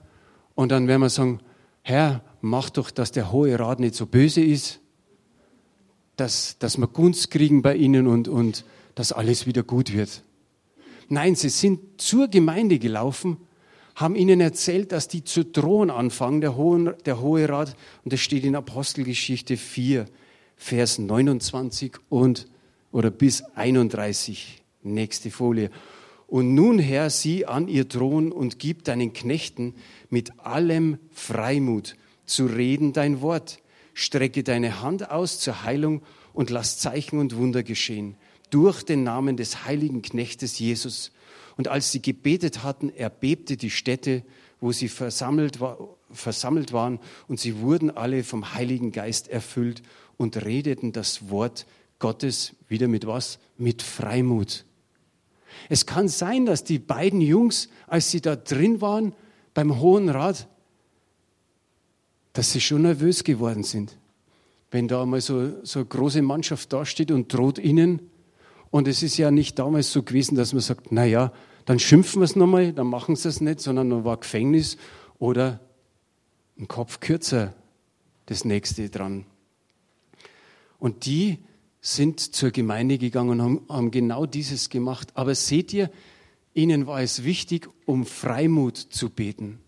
und 0.55 0.71
dann 0.71 0.87
werden 0.87 1.03
wir 1.03 1.11
sagen, 1.11 1.41
Herr, 1.83 2.23
mach 2.40 2.70
doch, 2.70 2.90
dass 2.90 3.12
der 3.12 3.33
Hohe 3.33 3.59
Rat 3.59 3.81
nicht 3.81 3.94
so 3.94 4.07
böse 4.07 4.42
ist, 4.42 4.81
dass, 6.16 6.59
dass 6.59 6.79
wir 6.79 6.87
Gunst 6.87 7.31
kriegen 7.31 7.62
bei 7.62 7.74
ihnen 7.74 8.07
und, 8.07 8.29
und 8.29 8.64
dass 8.94 9.12
alles 9.12 9.46
wieder 9.46 9.62
gut 9.62 9.92
wird. 9.92 10.22
Nein, 11.09 11.35
sie 11.35 11.48
sind 11.48 12.00
zur 12.00 12.29
Gemeinde 12.29 12.79
gelaufen, 12.79 13.38
haben 13.94 14.14
ihnen 14.14 14.40
erzählt, 14.40 14.92
dass 14.92 15.09
die 15.09 15.24
zu 15.24 15.44
drohen 15.44 15.90
anfangen, 15.90 16.40
der 16.40 16.57
Hohe, 16.57 16.96
der 17.05 17.20
Hohe 17.20 17.48
Rat. 17.48 17.76
Und 18.05 18.12
das 18.12 18.20
steht 18.20 18.44
in 18.44 18.55
Apostelgeschichte 18.55 19.57
4, 19.57 20.07
Vers 20.57 20.98
29 20.98 21.96
und, 22.09 22.48
oder 22.92 23.11
bis 23.11 23.42
31. 23.55 24.62
Nächste 24.83 25.31
Folie. 25.31 25.70
Und 26.26 26.55
nun, 26.55 26.79
Herr, 26.79 27.11
sieh 27.11 27.46
an 27.46 27.66
ihr 27.66 27.88
Thron 27.88 28.31
und 28.31 28.59
gib 28.59 28.85
deinen 28.85 29.12
Knechten 29.12 29.74
mit 30.11 30.38
allem 30.38 30.98
Freimut 31.11 31.96
zu 32.31 32.47
reden 32.47 32.93
dein 32.93 33.21
Wort. 33.21 33.59
Strecke 33.93 34.43
deine 34.43 34.81
Hand 34.81 35.11
aus 35.11 35.40
zur 35.40 35.64
Heilung 35.64 36.03
und 36.33 36.51
lass 36.51 36.79
Zeichen 36.79 37.19
und 37.19 37.37
Wunder 37.37 37.62
geschehen. 37.62 38.16
Durch 38.51 38.83
den 38.83 39.03
Namen 39.03 39.37
des 39.37 39.64
heiligen 39.64 40.01
Knechtes 40.01 40.59
Jesus. 40.59 41.12
Und 41.57 41.69
als 41.69 41.93
sie 41.93 42.01
gebetet 42.01 42.62
hatten, 42.62 42.90
erbebte 42.90 43.57
die 43.57 43.71
Stätte, 43.71 44.23
wo 44.61 44.73
sie 44.73 44.88
versammelt, 44.88 45.61
war, 45.61 45.79
versammelt 46.12 46.73
waren, 46.73 47.01
und 47.29 47.40
sie 47.40 47.59
wurden 47.61 47.90
alle 47.90 48.25
vom 48.25 48.55
Heiligen 48.55 48.93
Geist 48.93 49.29
erfüllt 49.29 49.83
und 50.16 50.45
redeten 50.45 50.93
das 50.93 51.31
Wort 51.31 51.66
Gottes 51.99 52.55
wieder 52.69 52.88
mit 52.88 53.07
was? 53.07 53.38
Mit 53.59 53.83
Freimut. 53.83 54.64
Es 55.69 55.87
kann 55.87 56.09
sein, 56.09 56.47
dass 56.47 56.64
die 56.64 56.79
beiden 56.79 57.21
Jungs, 57.21 57.69
als 57.87 58.11
sie 58.11 58.21
da 58.21 58.37
drin 58.37 58.81
waren 58.81 59.14
beim 59.53 59.81
Hohen 59.81 60.09
Rat, 60.09 60.49
dass 62.33 62.53
sie 62.53 62.61
schon 62.61 62.83
nervös 62.83 63.25
geworden 63.25 63.62
sind. 63.62 63.97
Wenn 64.71 64.88
da 64.88 65.03
einmal 65.03 65.21
so, 65.21 65.64
so 65.64 65.81
eine 65.81 65.87
große 65.87 66.23
Mannschaft 66.23 66.73
dasteht 66.73 67.11
und 67.11 67.33
droht 67.33 67.59
ihnen. 67.59 68.11
Und 68.71 68.87
es 68.87 69.03
ist 69.03 69.16
ja 69.16 69.31
nicht 69.31 69.59
damals 69.59 69.93
so 69.93 70.03
gewesen, 70.03 70.37
dass 70.37 70.53
man 70.53 70.62
sagt, 70.62 70.93
na 70.93 71.05
ja, 71.05 71.33
dann 71.64 71.79
schimpfen 71.79 72.21
wir 72.21 72.25
es 72.25 72.37
nochmal, 72.37 72.73
dann 72.73 72.87
machen 72.87 73.16
sie 73.16 73.29
es 73.29 73.40
nicht, 73.40 73.61
sondern 73.61 73.90
dann 73.90 74.05
war 74.05 74.16
Gefängnis 74.16 74.77
oder 75.19 75.61
ein 76.59 76.69
Kopf 76.69 77.01
kürzer 77.01 77.55
das 78.27 78.45
nächste 78.45 78.88
dran. 78.90 79.27
Und 80.79 81.05
die 81.07 81.38
sind 81.81 82.21
zur 82.21 82.51
Gemeinde 82.51 82.99
gegangen 82.99 83.31
und 83.31 83.43
haben, 83.43 83.61
haben 83.69 83.90
genau 83.90 84.27
dieses 84.27 84.69
gemacht. 84.69 85.09
Aber 85.14 85.35
seht 85.35 85.73
ihr, 85.73 85.90
ihnen 86.55 86.87
war 86.87 87.03
es 87.03 87.25
wichtig, 87.25 87.69
um 87.87 88.07
Freimut 88.07 88.77
zu 88.77 89.11
beten. 89.11 89.59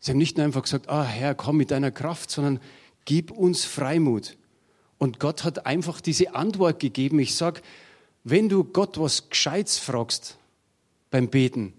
Sie 0.00 0.10
haben 0.10 0.18
nicht 0.18 0.36
nur 0.36 0.46
einfach 0.46 0.62
gesagt, 0.62 0.88
ah 0.88 1.04
Herr, 1.04 1.34
komm 1.34 1.56
mit 1.56 1.70
deiner 1.70 1.90
Kraft, 1.90 2.30
sondern 2.30 2.60
gib 3.04 3.30
uns 3.30 3.64
Freimut. 3.64 4.36
Und 4.98 5.20
Gott 5.20 5.44
hat 5.44 5.66
einfach 5.66 6.00
diese 6.00 6.34
Antwort 6.34 6.80
gegeben. 6.80 7.18
Ich 7.18 7.34
sage, 7.34 7.60
wenn 8.24 8.48
du 8.48 8.64
Gott 8.64 8.98
was 8.98 9.28
Gescheites 9.28 9.78
fragst 9.78 10.38
beim 11.10 11.28
Beten, 11.28 11.72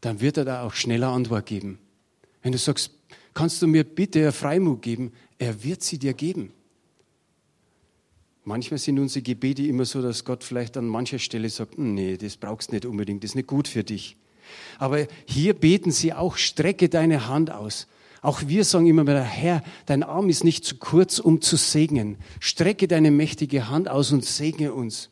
dann 0.00 0.20
wird 0.20 0.36
er 0.36 0.44
da 0.44 0.62
auch 0.62 0.74
schneller 0.74 1.08
Antwort 1.08 1.46
geben. 1.46 1.78
Wenn 2.42 2.52
du 2.52 2.58
sagst, 2.58 2.90
kannst 3.32 3.62
du 3.62 3.66
mir 3.66 3.84
bitte 3.84 4.30
Freimut 4.32 4.82
geben, 4.82 5.12
er 5.38 5.64
wird 5.64 5.82
sie 5.82 5.98
dir 5.98 6.12
geben. 6.12 6.52
Manchmal 8.44 8.78
sind 8.78 8.98
unsere 8.98 9.22
Gebete 9.22 9.62
immer 9.62 9.86
so, 9.86 10.02
dass 10.02 10.24
Gott 10.24 10.44
vielleicht 10.44 10.76
an 10.76 10.86
mancher 10.86 11.18
Stelle 11.18 11.48
sagt, 11.48 11.76
hm, 11.76 11.94
nee, 11.94 12.18
das 12.18 12.36
brauchst 12.36 12.68
du 12.68 12.74
nicht 12.74 12.84
unbedingt, 12.84 13.24
das 13.24 13.30
ist 13.30 13.34
nicht 13.36 13.48
gut 13.48 13.66
für 13.66 13.82
dich. 13.82 14.16
Aber 14.78 15.06
hier 15.26 15.54
beten 15.54 15.90
sie 15.90 16.12
auch, 16.12 16.36
strecke 16.36 16.88
deine 16.88 17.28
Hand 17.28 17.50
aus. 17.50 17.86
Auch 18.22 18.42
wir 18.46 18.64
sagen 18.64 18.86
immer 18.86 19.02
wieder, 19.02 19.22
Herr, 19.22 19.62
dein 19.84 20.02
Arm 20.02 20.30
ist 20.30 20.44
nicht 20.44 20.64
zu 20.64 20.76
kurz, 20.76 21.18
um 21.18 21.42
zu 21.42 21.56
segnen. 21.56 22.16
Strecke 22.40 22.88
deine 22.88 23.10
mächtige 23.10 23.68
Hand 23.68 23.88
aus 23.88 24.12
und 24.12 24.24
segne 24.24 24.72
uns. 24.72 25.10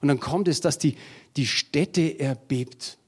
Und 0.00 0.08
dann 0.08 0.20
kommt 0.20 0.46
es, 0.46 0.60
dass 0.60 0.78
die, 0.78 0.96
die 1.36 1.46
Stätte 1.46 2.20
erbebt. 2.20 2.98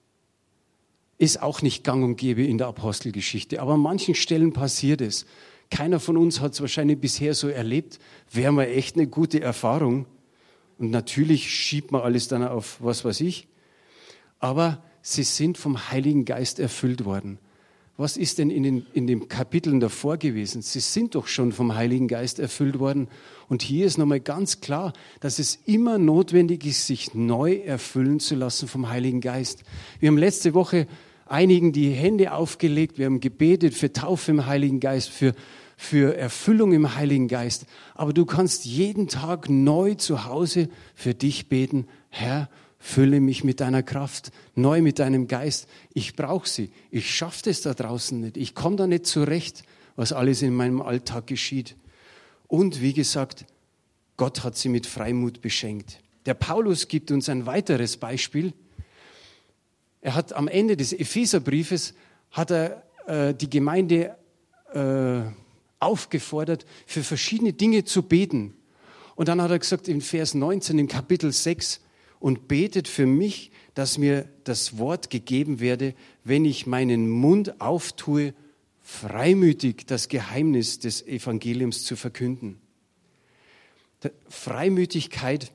Ist 1.18 1.40
auch 1.40 1.62
nicht 1.62 1.84
gang 1.84 2.02
und 2.02 2.16
gäbe 2.16 2.44
in 2.44 2.58
der 2.58 2.66
Apostelgeschichte. 2.66 3.62
Aber 3.62 3.74
an 3.74 3.80
manchen 3.80 4.16
Stellen 4.16 4.52
passiert 4.52 5.00
es. 5.00 5.24
Keiner 5.70 6.00
von 6.00 6.16
uns 6.16 6.40
hat 6.40 6.54
es 6.54 6.60
wahrscheinlich 6.60 6.98
bisher 7.00 7.34
so 7.34 7.48
erlebt. 7.48 8.00
Wäre 8.32 8.52
mal 8.52 8.64
echt 8.64 8.96
eine 8.96 9.06
gute 9.06 9.40
Erfahrung. 9.40 10.06
Und 10.78 10.90
natürlich 10.90 11.48
schiebt 11.48 11.92
man 11.92 12.02
alles 12.02 12.28
dann 12.28 12.46
auf 12.46 12.78
was 12.80 13.04
weiß 13.04 13.20
ich. 13.20 13.46
Aber 14.40 14.82
sie 15.04 15.22
sind 15.22 15.58
vom 15.58 15.90
Heiligen 15.90 16.24
Geist 16.24 16.58
erfüllt 16.58 17.04
worden. 17.04 17.38
Was 17.96 18.16
ist 18.16 18.38
denn 18.38 18.50
in 18.50 18.64
den, 18.64 18.86
in 18.92 19.06
den 19.06 19.28
Kapiteln 19.28 19.78
davor 19.78 20.16
gewesen? 20.16 20.62
Sie 20.62 20.80
sind 20.80 21.14
doch 21.14 21.28
schon 21.28 21.52
vom 21.52 21.76
Heiligen 21.76 22.08
Geist 22.08 22.40
erfüllt 22.40 22.80
worden. 22.80 23.06
Und 23.48 23.62
hier 23.62 23.86
ist 23.86 23.98
nochmal 23.98 24.18
ganz 24.18 24.60
klar, 24.60 24.94
dass 25.20 25.38
es 25.38 25.60
immer 25.66 25.98
notwendig 25.98 26.64
ist, 26.64 26.88
sich 26.88 27.14
neu 27.14 27.54
erfüllen 27.54 28.18
zu 28.18 28.34
lassen 28.34 28.66
vom 28.66 28.88
Heiligen 28.88 29.20
Geist. 29.20 29.62
Wir 30.00 30.08
haben 30.08 30.18
letzte 30.18 30.54
Woche 30.54 30.88
einigen 31.26 31.72
die 31.72 31.90
Hände 31.90 32.32
aufgelegt, 32.32 32.98
wir 32.98 33.06
haben 33.06 33.20
gebetet 33.20 33.74
für 33.74 33.92
Taufe 33.92 34.32
im 34.32 34.46
Heiligen 34.46 34.80
Geist, 34.80 35.10
für, 35.10 35.34
für 35.76 36.16
Erfüllung 36.16 36.72
im 36.72 36.96
Heiligen 36.96 37.28
Geist. 37.28 37.66
Aber 37.94 38.12
du 38.12 38.24
kannst 38.24 38.64
jeden 38.64 39.06
Tag 39.06 39.50
neu 39.50 39.94
zu 39.94 40.24
Hause 40.24 40.68
für 40.94 41.14
dich 41.14 41.48
beten, 41.48 41.86
Herr, 42.08 42.48
fülle 42.84 43.18
mich 43.18 43.44
mit 43.44 43.60
deiner 43.60 43.82
Kraft, 43.82 44.30
neu 44.54 44.82
mit 44.82 44.98
deinem 44.98 45.26
Geist. 45.26 45.68
Ich 45.94 46.16
brauche 46.16 46.46
sie. 46.46 46.70
Ich 46.90 47.14
schaffe 47.14 47.48
es 47.48 47.62
da 47.62 47.72
draußen 47.72 48.20
nicht. 48.20 48.36
Ich 48.36 48.54
komme 48.54 48.76
da 48.76 48.86
nicht 48.86 49.06
zurecht, 49.06 49.62
was 49.96 50.12
alles 50.12 50.42
in 50.42 50.54
meinem 50.54 50.82
Alltag 50.82 51.26
geschieht. 51.26 51.76
Und 52.46 52.82
wie 52.82 52.92
gesagt, 52.92 53.46
Gott 54.18 54.44
hat 54.44 54.58
sie 54.58 54.68
mit 54.68 54.86
Freimut 54.86 55.40
beschenkt. 55.40 55.98
Der 56.26 56.34
Paulus 56.34 56.86
gibt 56.86 57.10
uns 57.10 57.30
ein 57.30 57.46
weiteres 57.46 57.96
Beispiel. 57.96 58.52
Er 60.02 60.14
hat 60.14 60.34
am 60.34 60.46
Ende 60.46 60.76
des 60.76 60.92
Epheserbriefes 60.92 61.94
hat 62.32 62.50
er 62.50 62.82
äh, 63.06 63.32
die 63.32 63.48
Gemeinde 63.48 64.14
äh, 64.74 65.22
aufgefordert, 65.80 66.66
für 66.84 67.02
verschiedene 67.02 67.54
Dinge 67.54 67.84
zu 67.84 68.02
beten. 68.02 68.54
Und 69.14 69.28
dann 69.28 69.40
hat 69.40 69.50
er 69.50 69.58
gesagt 69.58 69.88
in 69.88 70.02
Vers 70.02 70.34
19 70.34 70.78
im 70.78 70.86
Kapitel 70.86 71.32
6, 71.32 71.80
und 72.24 72.48
betet 72.48 72.88
für 72.88 73.04
mich, 73.04 73.50
dass 73.74 73.98
mir 73.98 74.26
das 74.44 74.78
Wort 74.78 75.10
gegeben 75.10 75.60
werde, 75.60 75.92
wenn 76.24 76.46
ich 76.46 76.66
meinen 76.66 77.10
Mund 77.10 77.60
auftue, 77.60 78.32
freimütig 78.80 79.84
das 79.86 80.08
Geheimnis 80.08 80.78
des 80.78 81.06
Evangeliums 81.06 81.84
zu 81.84 81.96
verkünden. 81.96 82.58
Freimütigkeit 84.30 85.52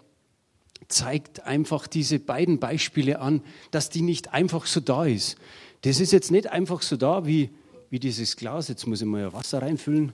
zeigt 0.90 1.40
einfach 1.40 1.88
diese 1.88 2.20
beiden 2.20 2.60
Beispiele 2.60 3.18
an, 3.20 3.42
dass 3.72 3.90
die 3.90 4.04
nicht 4.04 4.32
einfach 4.32 4.68
so 4.68 4.80
da 4.80 5.06
ist. 5.06 5.38
Das 5.82 6.00
ist 6.00 6.12
jetzt 6.12 6.30
nicht 6.30 6.52
einfach 6.52 6.84
so 6.84 6.98
da 6.98 7.26
wie, 7.26 7.50
wie 7.90 8.00
dieses 8.00 8.38
Glas. 8.38 8.68
Jetzt 8.68 8.86
muss 8.86 9.02
ich 9.02 9.08
mal 9.08 9.34
Wasser 9.34 9.64
reinfüllen. 9.64 10.14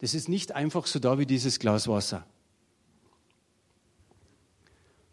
Das 0.00 0.12
ist 0.12 0.28
nicht 0.28 0.52
einfach 0.52 0.86
so 0.86 0.98
da 0.98 1.18
wie 1.18 1.24
dieses 1.24 1.58
Glas 1.58 1.88
Wasser. 1.88 2.26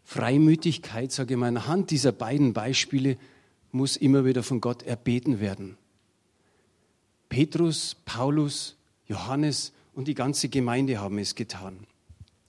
Freimütigkeit, 0.06 1.10
sage 1.10 1.34
ich 1.34 1.40
mal, 1.40 1.48
anhand 1.48 1.90
dieser 1.90 2.12
beiden 2.12 2.52
Beispiele 2.52 3.18
muss 3.72 3.96
immer 3.96 4.24
wieder 4.24 4.44
von 4.44 4.60
Gott 4.60 4.84
erbeten 4.84 5.40
werden. 5.40 5.76
Petrus, 7.28 7.96
Paulus, 8.04 8.76
Johannes 9.08 9.72
und 9.94 10.06
die 10.06 10.14
ganze 10.14 10.48
Gemeinde 10.48 11.00
haben 11.00 11.18
es 11.18 11.34
getan. 11.34 11.88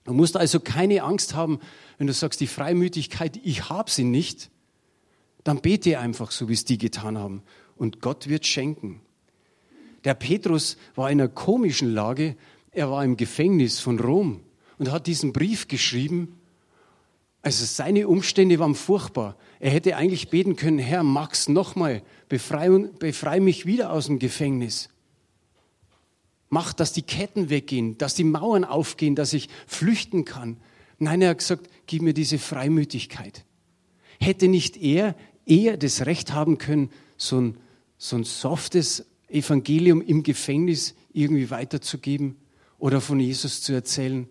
Du 0.04 0.12
musst 0.14 0.36
also 0.36 0.60
keine 0.60 1.02
Angst 1.02 1.34
haben, 1.34 1.58
wenn 1.98 2.06
du 2.06 2.12
sagst, 2.12 2.40
die 2.40 2.46
Freimütigkeit, 2.46 3.40
ich 3.42 3.68
habe 3.68 3.90
sie 3.90 4.04
nicht, 4.04 4.50
dann 5.42 5.60
bete 5.60 5.98
einfach 5.98 6.30
so, 6.30 6.48
wie 6.48 6.54
es 6.54 6.64
die 6.64 6.78
getan 6.78 7.18
haben. 7.18 7.42
Und 7.76 8.00
Gott 8.00 8.28
wird 8.28 8.46
schenken. 8.46 9.00
Der 10.04 10.14
Petrus 10.14 10.76
war 10.94 11.10
in 11.10 11.20
einer 11.20 11.28
komischen 11.28 11.92
Lage. 11.92 12.36
Er 12.70 12.88
war 12.88 13.04
im 13.04 13.16
Gefängnis 13.16 13.80
von 13.80 13.98
Rom 13.98 14.42
und 14.78 14.92
hat 14.92 15.08
diesen 15.08 15.32
Brief 15.32 15.66
geschrieben 15.66 16.37
also 17.42 17.64
seine 17.64 18.08
Umstände 18.08 18.58
waren 18.58 18.74
furchtbar. 18.74 19.36
Er 19.60 19.70
hätte 19.70 19.96
eigentlich 19.96 20.28
beten 20.28 20.56
können, 20.56 20.78
Herr, 20.78 21.02
Max, 21.02 21.48
nochmal, 21.48 22.02
befrei, 22.28 22.68
befrei 22.98 23.40
mich 23.40 23.66
wieder 23.66 23.92
aus 23.92 24.06
dem 24.06 24.18
Gefängnis. 24.18 24.88
Mach, 26.50 26.72
dass 26.72 26.92
die 26.92 27.02
Ketten 27.02 27.50
weggehen, 27.50 27.98
dass 27.98 28.14
die 28.14 28.24
Mauern 28.24 28.64
aufgehen, 28.64 29.14
dass 29.14 29.32
ich 29.32 29.48
flüchten 29.66 30.24
kann. 30.24 30.56
Nein, 30.98 31.22
er 31.22 31.30
hat 31.30 31.38
gesagt, 31.38 31.68
gib 31.86 32.02
mir 32.02 32.14
diese 32.14 32.38
Freimütigkeit. 32.38 33.44
Hätte 34.18 34.48
nicht 34.48 34.76
er 34.76 35.14
eher 35.46 35.76
das 35.76 36.06
Recht 36.06 36.32
haben 36.32 36.58
können, 36.58 36.90
so 37.16 37.40
ein, 37.40 37.58
so 37.98 38.16
ein 38.16 38.24
softes 38.24 39.06
Evangelium 39.28 40.00
im 40.00 40.22
Gefängnis 40.22 40.94
irgendwie 41.12 41.50
weiterzugeben 41.50 42.36
oder 42.78 43.00
von 43.00 43.20
Jesus 43.20 43.60
zu 43.62 43.72
erzählen? 43.72 44.28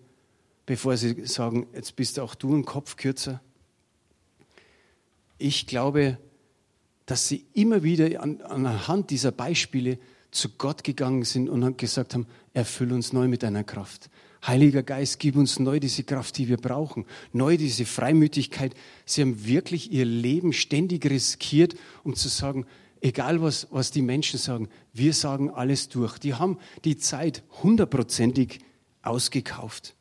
Bevor 0.67 0.97
sie 0.97 1.25
sagen, 1.25 1.65
jetzt 1.73 1.95
bist 1.95 2.19
auch 2.19 2.35
du 2.35 2.53
ein 2.53 2.65
Kopf 2.65 2.97
kürzer. 2.97 3.41
Ich 5.39 5.65
glaube, 5.65 6.19
dass 7.07 7.27
sie 7.27 7.45
immer 7.53 7.81
wieder 7.81 8.21
an, 8.21 8.41
anhand 8.41 9.09
dieser 9.09 9.31
Beispiele 9.31 9.97
zu 10.29 10.49
Gott 10.49 10.83
gegangen 10.83 11.23
sind 11.23 11.49
und 11.49 11.77
gesagt 11.77 12.13
haben, 12.13 12.27
erfüll 12.53 12.91
uns 12.91 13.13
neu 13.13 13.27
mit 13.27 13.43
deiner 13.43 13.63
Kraft. 13.63 14.09
Heiliger 14.45 14.83
Geist, 14.83 15.19
gib 15.19 15.37
uns 15.37 15.57
neu 15.57 15.79
diese 15.79 16.03
Kraft, 16.03 16.37
die 16.37 16.49
wir 16.49 16.57
brauchen, 16.57 17.05
neu 17.31 17.57
diese 17.57 17.85
Freimütigkeit. 17.85 18.75
Sie 19.05 19.21
haben 19.21 19.45
wirklich 19.45 19.91
ihr 19.91 20.05
Leben 20.05 20.51
ständig 20.51 21.09
riskiert, 21.09 21.75
um 22.03 22.13
zu 22.13 22.27
sagen, 22.27 22.65
egal 22.99 23.41
was, 23.41 23.67
was 23.71 23.91
die 23.91 24.01
Menschen 24.01 24.37
sagen, 24.37 24.67
wir 24.93 25.13
sagen 25.13 25.49
alles 25.49 25.87
durch. 25.87 26.17
Die 26.17 26.33
haben 26.33 26.59
die 26.83 26.97
Zeit 26.97 27.43
hundertprozentig 27.63 28.59
ausgekauft. 29.01 29.96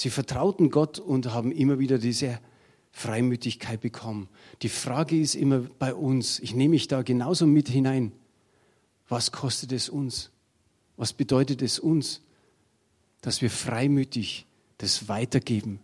Sie 0.00 0.08
vertrauten 0.08 0.70
Gott 0.70 0.98
und 0.98 1.34
haben 1.34 1.52
immer 1.52 1.78
wieder 1.78 1.98
diese 1.98 2.40
Freimütigkeit 2.90 3.82
bekommen. 3.82 4.30
Die 4.62 4.70
Frage 4.70 5.20
ist 5.20 5.34
immer 5.34 5.58
bei 5.78 5.94
uns, 5.94 6.38
ich 6.38 6.54
nehme 6.54 6.70
mich 6.70 6.88
da 6.88 7.02
genauso 7.02 7.46
mit 7.46 7.68
hinein, 7.68 8.10
was 9.10 9.30
kostet 9.30 9.72
es 9.72 9.90
uns? 9.90 10.30
Was 10.96 11.12
bedeutet 11.12 11.60
es 11.60 11.78
uns, 11.78 12.22
dass 13.20 13.42
wir 13.42 13.50
freimütig 13.50 14.46
das 14.78 15.06
weitergeben 15.10 15.80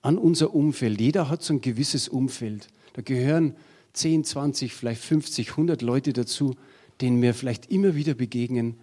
an 0.00 0.16
unser 0.16 0.54
Umfeld? 0.54 1.00
Jeder 1.00 1.28
hat 1.28 1.42
so 1.42 1.52
ein 1.52 1.60
gewisses 1.60 2.08
Umfeld. 2.08 2.68
Da 2.92 3.02
gehören 3.02 3.56
10, 3.94 4.22
20, 4.22 4.74
vielleicht 4.74 5.02
50, 5.02 5.50
100 5.50 5.82
Leute 5.82 6.12
dazu, 6.12 6.54
denen 7.00 7.20
wir 7.20 7.34
vielleicht 7.34 7.68
immer 7.72 7.96
wieder 7.96 8.14
begegnen. 8.14 8.74
Ein 8.74 8.76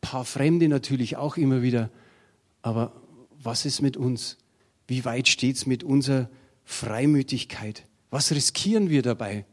paar 0.00 0.24
Fremde 0.24 0.66
natürlich 0.66 1.16
auch 1.16 1.36
immer 1.36 1.62
wieder. 1.62 1.88
Aber 2.62 2.99
was 3.42 3.64
ist 3.64 3.80
mit 3.80 3.96
uns? 3.96 4.36
Wie 4.86 5.04
weit 5.04 5.28
steht 5.28 5.56
es 5.56 5.66
mit 5.66 5.82
unserer 5.82 6.28
Freimütigkeit? 6.64 7.86
Was 8.10 8.32
riskieren 8.32 8.90
wir 8.90 9.02
dabei? 9.02 9.44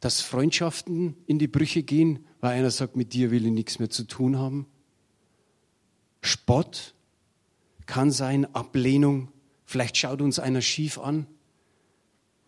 Dass 0.00 0.20
Freundschaften 0.20 1.16
in 1.26 1.38
die 1.38 1.48
Brüche 1.48 1.82
gehen, 1.82 2.26
weil 2.40 2.58
einer 2.58 2.70
sagt, 2.70 2.96
mit 2.96 3.12
dir 3.12 3.30
will 3.30 3.46
ich 3.46 3.52
nichts 3.52 3.78
mehr 3.78 3.90
zu 3.90 4.04
tun 4.04 4.38
haben? 4.38 4.66
Spott 6.20 6.94
kann 7.86 8.10
sein, 8.10 8.52
Ablehnung. 8.54 9.28
Vielleicht 9.64 9.96
schaut 9.96 10.20
uns 10.20 10.38
einer 10.38 10.60
schief 10.60 10.98
an. 10.98 11.26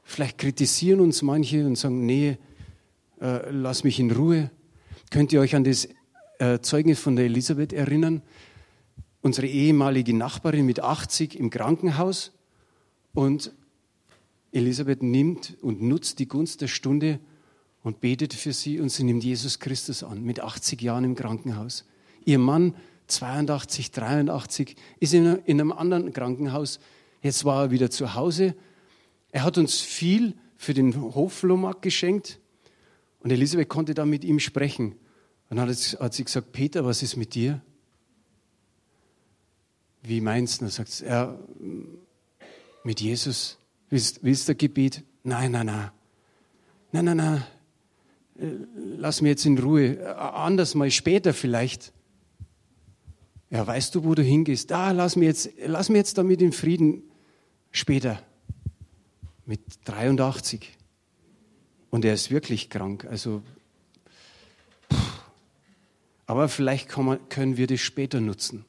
Vielleicht 0.03 0.39
kritisieren 0.39 1.01
uns 1.01 1.23
manche 1.23 1.67
und 1.67 1.77
sagen, 1.77 2.07
nee, 2.07 2.39
äh, 3.21 3.51
lass 3.51 3.85
mich 3.85 3.99
in 4.01 4.11
Ruhe. 4.11 4.51
Könnt 5.11 5.33
ihr 5.33 5.41
euch 5.41 5.55
an 5.55 5.65
das 5.65 5.89
äh, 6.39 6.61
Zeugnis 6.61 7.01
von 7.01 7.17
der 7.17 7.25
Elisabeth 7.27 7.73
erinnern? 7.73 8.23
Unsere 9.23 9.47
ehemalige 9.47 10.15
Nachbarin 10.15 10.67
mit 10.67 10.81
80 10.81 11.39
im 11.39 11.51
Krankenhaus 11.51 12.33
und 13.15 13.53
Elisabeth 14.53 15.03
nimmt 15.03 15.57
und 15.61 15.83
nutzt 15.83 16.19
die 16.19 16.29
Gunst 16.29 16.61
der 16.61 16.69
Stunde 16.69 17.19
und 17.83 18.01
betet 18.01 18.35
für 18.35 18.53
sie 18.53 18.81
und 18.81 18.91
sie 18.91 19.05
nimmt 19.05 19.25
Jesus 19.25 19.59
Christus 19.59 20.03
an, 20.03 20.23
mit 20.23 20.41
80 20.41 20.81
Jahren 20.81 21.05
im 21.05 21.15
Krankenhaus. 21.15 21.85
Ihr 22.25 22.39
Mann, 22.39 22.75
82, 23.09 23.91
83, 23.91 24.77
ist 25.01 25.15
in 25.15 25.41
einem 25.47 25.73
anderen 25.73 26.13
Krankenhaus. 26.13 26.79
Jetzt 27.23 27.45
war 27.45 27.65
er 27.65 27.71
wieder 27.71 27.91
zu 27.91 28.15
Hause 28.15 28.55
er 29.31 29.45
hat 29.45 29.59
uns 29.59 29.81
viel 29.81 30.35
für 30.57 30.75
den 30.75 31.15
Hofflohmarkt 31.15 31.83
geschenkt 31.83 32.41
und 33.21 33.31
Elisabeth 33.31 33.69
konnte 33.69 33.95
dann 33.95 34.09
mit 34.09 34.25
ihm 34.25 34.41
sprechen. 34.41 34.95
Dann 35.49 35.61
hat 35.61 36.15
sie 36.15 36.25
gesagt, 36.25 36.53
Peter, 36.53 36.85
was 36.85 37.03
ist 37.03 37.17
mit 37.17 37.35
dir? 37.35 37.63
Wie 40.09 40.23
meinst 40.23 40.61
du? 40.61 40.65
Dann 40.65 40.71
sagt 40.71 41.01
ja, 41.01 41.39
mit 42.83 43.01
Jesus. 43.01 43.59
Willst, 43.91 44.25
willst 44.25 44.49
du 44.49 44.55
Gebet? 44.55 45.05
Nein, 45.23 45.53
nein, 45.53 45.67
nein. 45.67 45.91
Nein, 46.93 47.05
nein, 47.05 47.17
nein. 47.19 47.45
Lass 48.97 49.21
mir 49.21 49.29
jetzt 49.29 49.45
in 49.45 49.59
Ruhe. 49.59 50.17
Anders 50.17 50.75
mal 50.75 50.91
später 50.91 51.35
vielleicht. 51.35 51.93
Ja, 53.51 53.67
weißt 53.67 53.95
du, 53.95 54.05
wo 54.05 54.15
du 54.15 54.23
hingehst? 54.23 54.71
Da, 54.71 54.93
lass 54.93 55.15
mir 55.15 55.27
jetzt, 55.27 55.51
lass 55.67 55.91
mir 55.91 55.99
jetzt 55.99 56.17
damit 56.17 56.41
in 56.41 56.53
Frieden 56.53 57.03
später 57.71 58.23
mit 59.45 59.61
83. 59.85 60.75
Und 61.91 62.07
er 62.07 62.15
ist 62.15 62.31
wirklich 62.31 62.71
krank. 62.71 63.05
Also, 63.05 63.43
aber 66.25 66.49
vielleicht 66.49 66.97
man, 66.97 67.29
können 67.29 67.59
wir 67.59 67.67
das 67.67 67.81
später 67.81 68.23
nutzen. 68.23 68.65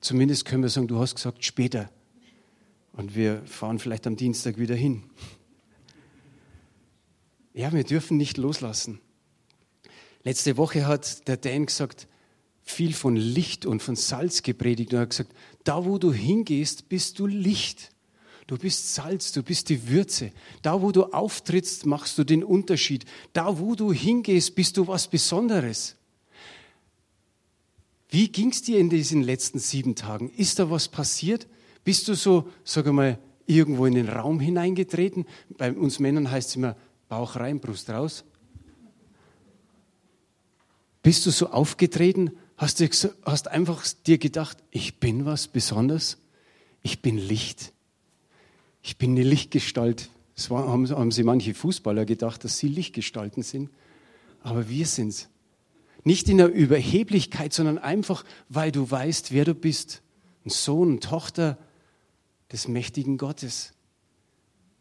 Zumindest 0.00 0.44
können 0.44 0.62
wir 0.62 0.70
sagen, 0.70 0.88
du 0.88 0.98
hast 0.98 1.14
gesagt 1.14 1.44
später. 1.44 1.90
Und 2.92 3.14
wir 3.14 3.42
fahren 3.44 3.78
vielleicht 3.78 4.06
am 4.06 4.16
Dienstag 4.16 4.58
wieder 4.58 4.74
hin. 4.74 5.04
Ja, 7.54 7.72
wir 7.72 7.84
dürfen 7.84 8.16
nicht 8.16 8.36
loslassen. 8.36 9.00
Letzte 10.22 10.56
Woche 10.56 10.86
hat 10.86 11.26
der 11.28 11.36
Dan 11.36 11.66
gesagt, 11.66 12.06
viel 12.62 12.92
von 12.92 13.16
Licht 13.16 13.66
und 13.66 13.82
von 13.82 13.96
Salz 13.96 14.42
gepredigt 14.42 14.92
und 14.92 14.98
er 14.98 15.02
hat 15.02 15.10
gesagt, 15.10 15.32
da 15.64 15.84
wo 15.84 15.98
du 15.98 16.12
hingehst, 16.12 16.88
bist 16.88 17.18
du 17.18 17.26
Licht. 17.26 17.90
Du 18.46 18.58
bist 18.58 18.94
Salz, 18.94 19.32
du 19.32 19.42
bist 19.42 19.68
die 19.68 19.88
Würze. 19.88 20.32
Da, 20.62 20.82
wo 20.82 20.90
du 20.90 21.04
auftrittst, 21.04 21.86
machst 21.86 22.18
du 22.18 22.24
den 22.24 22.42
Unterschied. 22.42 23.04
Da, 23.32 23.60
wo 23.60 23.76
du 23.76 23.92
hingehst, 23.92 24.56
bist 24.56 24.76
du 24.76 24.88
was 24.88 25.06
Besonderes. 25.06 25.94
Wie 28.10 28.28
ging 28.28 28.50
es 28.50 28.62
dir 28.62 28.78
in 28.80 28.90
diesen 28.90 29.22
letzten 29.22 29.60
sieben 29.60 29.94
Tagen? 29.94 30.30
Ist 30.30 30.58
da 30.58 30.68
was 30.68 30.88
passiert? 30.88 31.46
Bist 31.84 32.08
du 32.08 32.14
so, 32.14 32.48
sag 32.64 32.86
mal, 32.86 33.18
irgendwo 33.46 33.86
in 33.86 33.94
den 33.94 34.08
Raum 34.08 34.40
hineingetreten? 34.40 35.26
Bei 35.56 35.72
uns 35.72 36.00
Männern 36.00 36.30
heißt 36.30 36.50
es 36.50 36.56
immer 36.56 36.76
Bauch 37.08 37.36
rein, 37.36 37.60
Brust 37.60 37.88
raus. 37.88 38.24
Bist 41.02 41.24
du 41.24 41.30
so 41.30 41.50
aufgetreten? 41.50 42.32
Hast 42.56 42.80
du 42.80 42.88
hast 43.24 43.48
einfach 43.48 43.86
dir 44.06 44.18
gedacht, 44.18 44.58
ich 44.70 45.00
bin 45.00 45.24
was 45.24 45.48
Besonderes? 45.48 46.18
Ich 46.82 47.00
bin 47.00 47.16
Licht. 47.16 47.72
Ich 48.82 48.98
bin 48.98 49.12
eine 49.12 49.22
Lichtgestalt. 49.22 50.10
Das 50.34 50.50
war, 50.50 50.68
haben, 50.68 50.88
haben 50.90 51.10
sie 51.10 51.22
manche 51.22 51.54
Fußballer 51.54 52.04
gedacht, 52.04 52.44
dass 52.44 52.58
sie 52.58 52.68
Lichtgestalten 52.68 53.42
sind. 53.42 53.70
Aber 54.42 54.68
wir 54.68 54.86
sind's. 54.86 55.29
Nicht 56.04 56.28
in 56.28 56.38
der 56.38 56.48
Überheblichkeit, 56.48 57.52
sondern 57.52 57.78
einfach, 57.78 58.24
weil 58.48 58.72
du 58.72 58.90
weißt, 58.90 59.32
wer 59.32 59.44
du 59.44 59.54
bist. 59.54 60.02
Ein 60.44 60.50
Sohn, 60.50 61.00
Tochter 61.00 61.58
des 62.50 62.68
mächtigen 62.68 63.18
Gottes. 63.18 63.72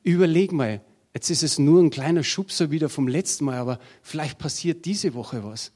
Überleg 0.04 0.52
mal, 0.52 0.82
jetzt 1.14 1.30
ist 1.30 1.44
es 1.44 1.60
nur 1.60 1.82
ein 1.82 1.90
kleiner 1.90 2.24
Schubser 2.24 2.72
wieder 2.72 2.90
vom 2.90 3.08
letzten 3.08 3.46
Mal, 3.46 3.58
aber 3.58 3.80
vielleicht 4.02 4.40
passiert 4.40 4.86
diese 4.86 5.14
Woche 5.14 5.44
was. 5.44 5.72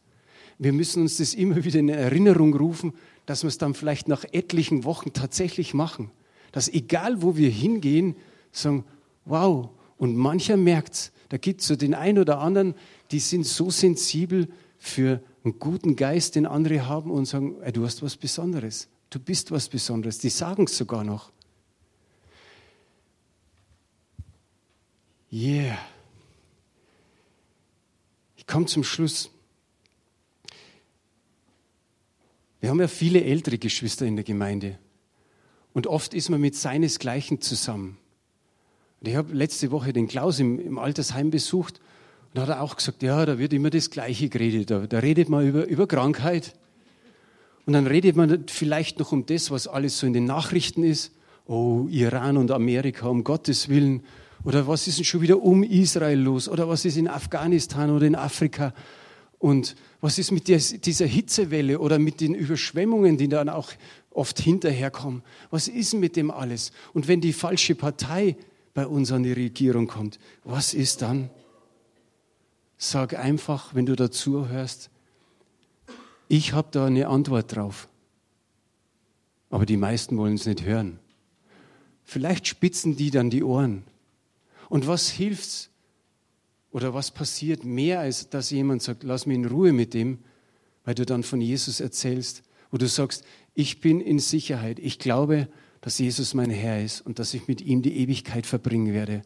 Wir 0.57 0.71
müssen 0.71 1.01
uns 1.01 1.17
das 1.17 1.33
immer 1.33 1.63
wieder 1.63 1.79
in 1.79 1.89
Erinnerung 1.89 2.55
rufen, 2.55 2.93
dass 3.25 3.43
wir 3.43 3.49
es 3.49 3.57
dann 3.57 3.73
vielleicht 3.73 4.07
nach 4.07 4.23
etlichen 4.31 4.85
Wochen 4.85 5.11
tatsächlich 5.11 5.73
machen 5.73 6.11
dass 6.53 6.69
egal 6.69 7.21
wo 7.21 7.35
wir 7.35 7.49
hingehen, 7.49 8.15
sagen, 8.53 8.85
wow, 9.25 9.69
und 9.97 10.15
mancher 10.15 10.55
merkt 10.55 10.93
es, 10.93 11.11
da 11.29 11.37
gibt 11.37 11.61
es 11.61 11.67
so 11.67 11.75
den 11.75 11.95
einen 11.95 12.19
oder 12.19 12.39
anderen, 12.39 12.75
die 13.11 13.19
sind 13.19 13.45
so 13.45 13.69
sensibel 13.69 14.47
für 14.77 15.21
einen 15.43 15.59
guten 15.59 15.95
Geist, 15.95 16.35
den 16.35 16.45
andere 16.45 16.87
haben 16.87 17.11
und 17.11 17.25
sagen, 17.25 17.61
ey, 17.61 17.71
du 17.71 17.85
hast 17.85 18.01
was 18.01 18.15
Besonderes, 18.15 18.87
du 19.09 19.19
bist 19.19 19.51
was 19.51 19.67
Besonderes, 19.69 20.19
die 20.19 20.29
sagen 20.29 20.65
es 20.65 20.77
sogar 20.77 21.03
noch. 21.03 21.31
Yeah. 25.31 25.77
Ich 28.37 28.45
komme 28.45 28.67
zum 28.67 28.83
Schluss. 28.83 29.31
Wir 32.59 32.69
haben 32.69 32.79
ja 32.79 32.87
viele 32.87 33.23
ältere 33.23 33.57
Geschwister 33.57 34.05
in 34.05 34.15
der 34.15 34.23
Gemeinde. 34.23 34.77
Und 35.73 35.87
oft 35.87 36.13
ist 36.13 36.29
man 36.29 36.39
mit 36.39 36.55
seinesgleichen 36.55 37.41
zusammen. 37.41 37.97
Und 39.01 39.07
ich 39.07 39.15
habe 39.15 39.33
letzte 39.33 39.71
Woche 39.71 39.91
den 39.91 40.07
Klaus 40.07 40.39
im, 40.39 40.59
im 40.59 40.77
Altersheim 40.77 41.31
besucht 41.31 41.81
und 42.33 42.39
da 42.39 42.41
hat 42.41 42.49
er 42.49 42.61
auch 42.61 42.75
gesagt, 42.75 43.03
ja, 43.03 43.23
da 43.27 43.37
wird 43.37 43.53
immer 43.53 43.69
das 43.69 43.91
Gleiche 43.91 44.27
geredet. 44.27 44.71
Da, 44.71 44.87
da 44.87 44.99
redet 44.99 45.29
man 45.29 45.47
über, 45.47 45.67
über 45.67 45.85
Krankheit. 45.85 46.55
Und 47.67 47.73
dann 47.73 47.85
redet 47.85 48.15
man 48.15 48.45
vielleicht 48.47 48.97
noch 48.97 49.11
um 49.11 49.27
das, 49.27 49.51
was 49.51 49.67
alles 49.67 49.99
so 49.99 50.07
in 50.07 50.13
den 50.13 50.25
Nachrichten 50.25 50.83
ist. 50.83 51.11
Oh, 51.45 51.85
Iran 51.89 52.37
und 52.37 52.49
Amerika, 52.49 53.07
um 53.07 53.23
Gottes 53.23 53.69
Willen. 53.69 54.01
Oder 54.43 54.67
was 54.67 54.87
ist 54.87 54.97
denn 54.97 55.05
schon 55.05 55.21
wieder 55.21 55.43
um 55.43 55.61
Israel 55.61 56.19
los? 56.19 56.49
Oder 56.49 56.67
was 56.67 56.85
ist 56.85 56.97
in 56.97 57.07
Afghanistan 57.07 57.91
oder 57.91 58.07
in 58.07 58.15
Afrika? 58.15 58.73
Und 59.37 59.75
was 60.01 60.17
ist 60.17 60.31
mit 60.31 60.47
dieser 60.47 61.05
Hitzewelle 61.05 61.79
oder 61.79 61.99
mit 61.99 62.19
den 62.19 62.33
Überschwemmungen, 62.33 63.17
die 63.17 63.27
dann 63.27 63.47
auch 63.47 63.69
oft 64.15 64.39
hinterherkommen. 64.39 65.21
Was 65.49 65.67
ist 65.67 65.93
mit 65.93 66.15
dem 66.15 66.31
alles? 66.31 66.71
Und 66.93 67.07
wenn 67.07 67.21
die 67.21 67.33
falsche 67.33 67.75
Partei 67.75 68.35
bei 68.73 68.87
uns 68.87 69.11
an 69.11 69.23
die 69.23 69.33
Regierung 69.33 69.87
kommt, 69.87 70.19
was 70.43 70.73
ist 70.73 71.01
dann? 71.01 71.29
Sag 72.77 73.17
einfach, 73.17 73.73
wenn 73.75 73.85
du 73.85 73.95
dazu 73.95 74.47
hörst, 74.49 74.89
ich 76.27 76.53
habe 76.53 76.69
da 76.71 76.85
eine 76.85 77.07
Antwort 77.07 77.55
drauf. 77.55 77.87
Aber 79.49 79.65
die 79.65 79.77
meisten 79.77 80.17
wollen 80.17 80.35
es 80.35 80.45
nicht 80.45 80.63
hören. 80.63 80.99
Vielleicht 82.03 82.47
spitzen 82.47 82.95
die 82.95 83.11
dann 83.11 83.29
die 83.29 83.43
Ohren. 83.43 83.83
Und 84.69 84.87
was 84.87 85.09
hilft's? 85.09 85.69
Oder 86.71 86.95
was 86.95 87.11
passiert 87.11 87.63
mehr, 87.63 87.99
als 87.99 88.29
dass 88.29 88.49
jemand 88.49 88.81
sagt, 88.81 89.03
lass 89.03 89.27
mich 89.27 89.35
in 89.35 89.45
Ruhe 89.45 89.73
mit 89.73 89.93
dem, 89.93 90.19
weil 90.85 90.95
du 90.95 91.05
dann 91.05 91.21
von 91.21 91.39
Jesus 91.39 91.79
erzählst, 91.79 92.43
wo 92.71 92.77
du 92.77 92.87
sagst, 92.87 93.23
ich 93.53 93.79
bin 93.79 94.01
in 94.01 94.17
Sicherheit. 94.17 94.79
Ich 94.79 94.97
glaube, 94.97 95.47
dass 95.81 95.99
Jesus 95.99 96.33
mein 96.33 96.49
Herr 96.49 96.83
ist 96.83 97.01
und 97.01 97.19
dass 97.19 97.33
ich 97.35 97.47
mit 97.47 97.61
ihm 97.61 97.83
die 97.83 97.95
Ewigkeit 97.97 98.47
verbringen 98.47 98.93
werde. 98.93 99.21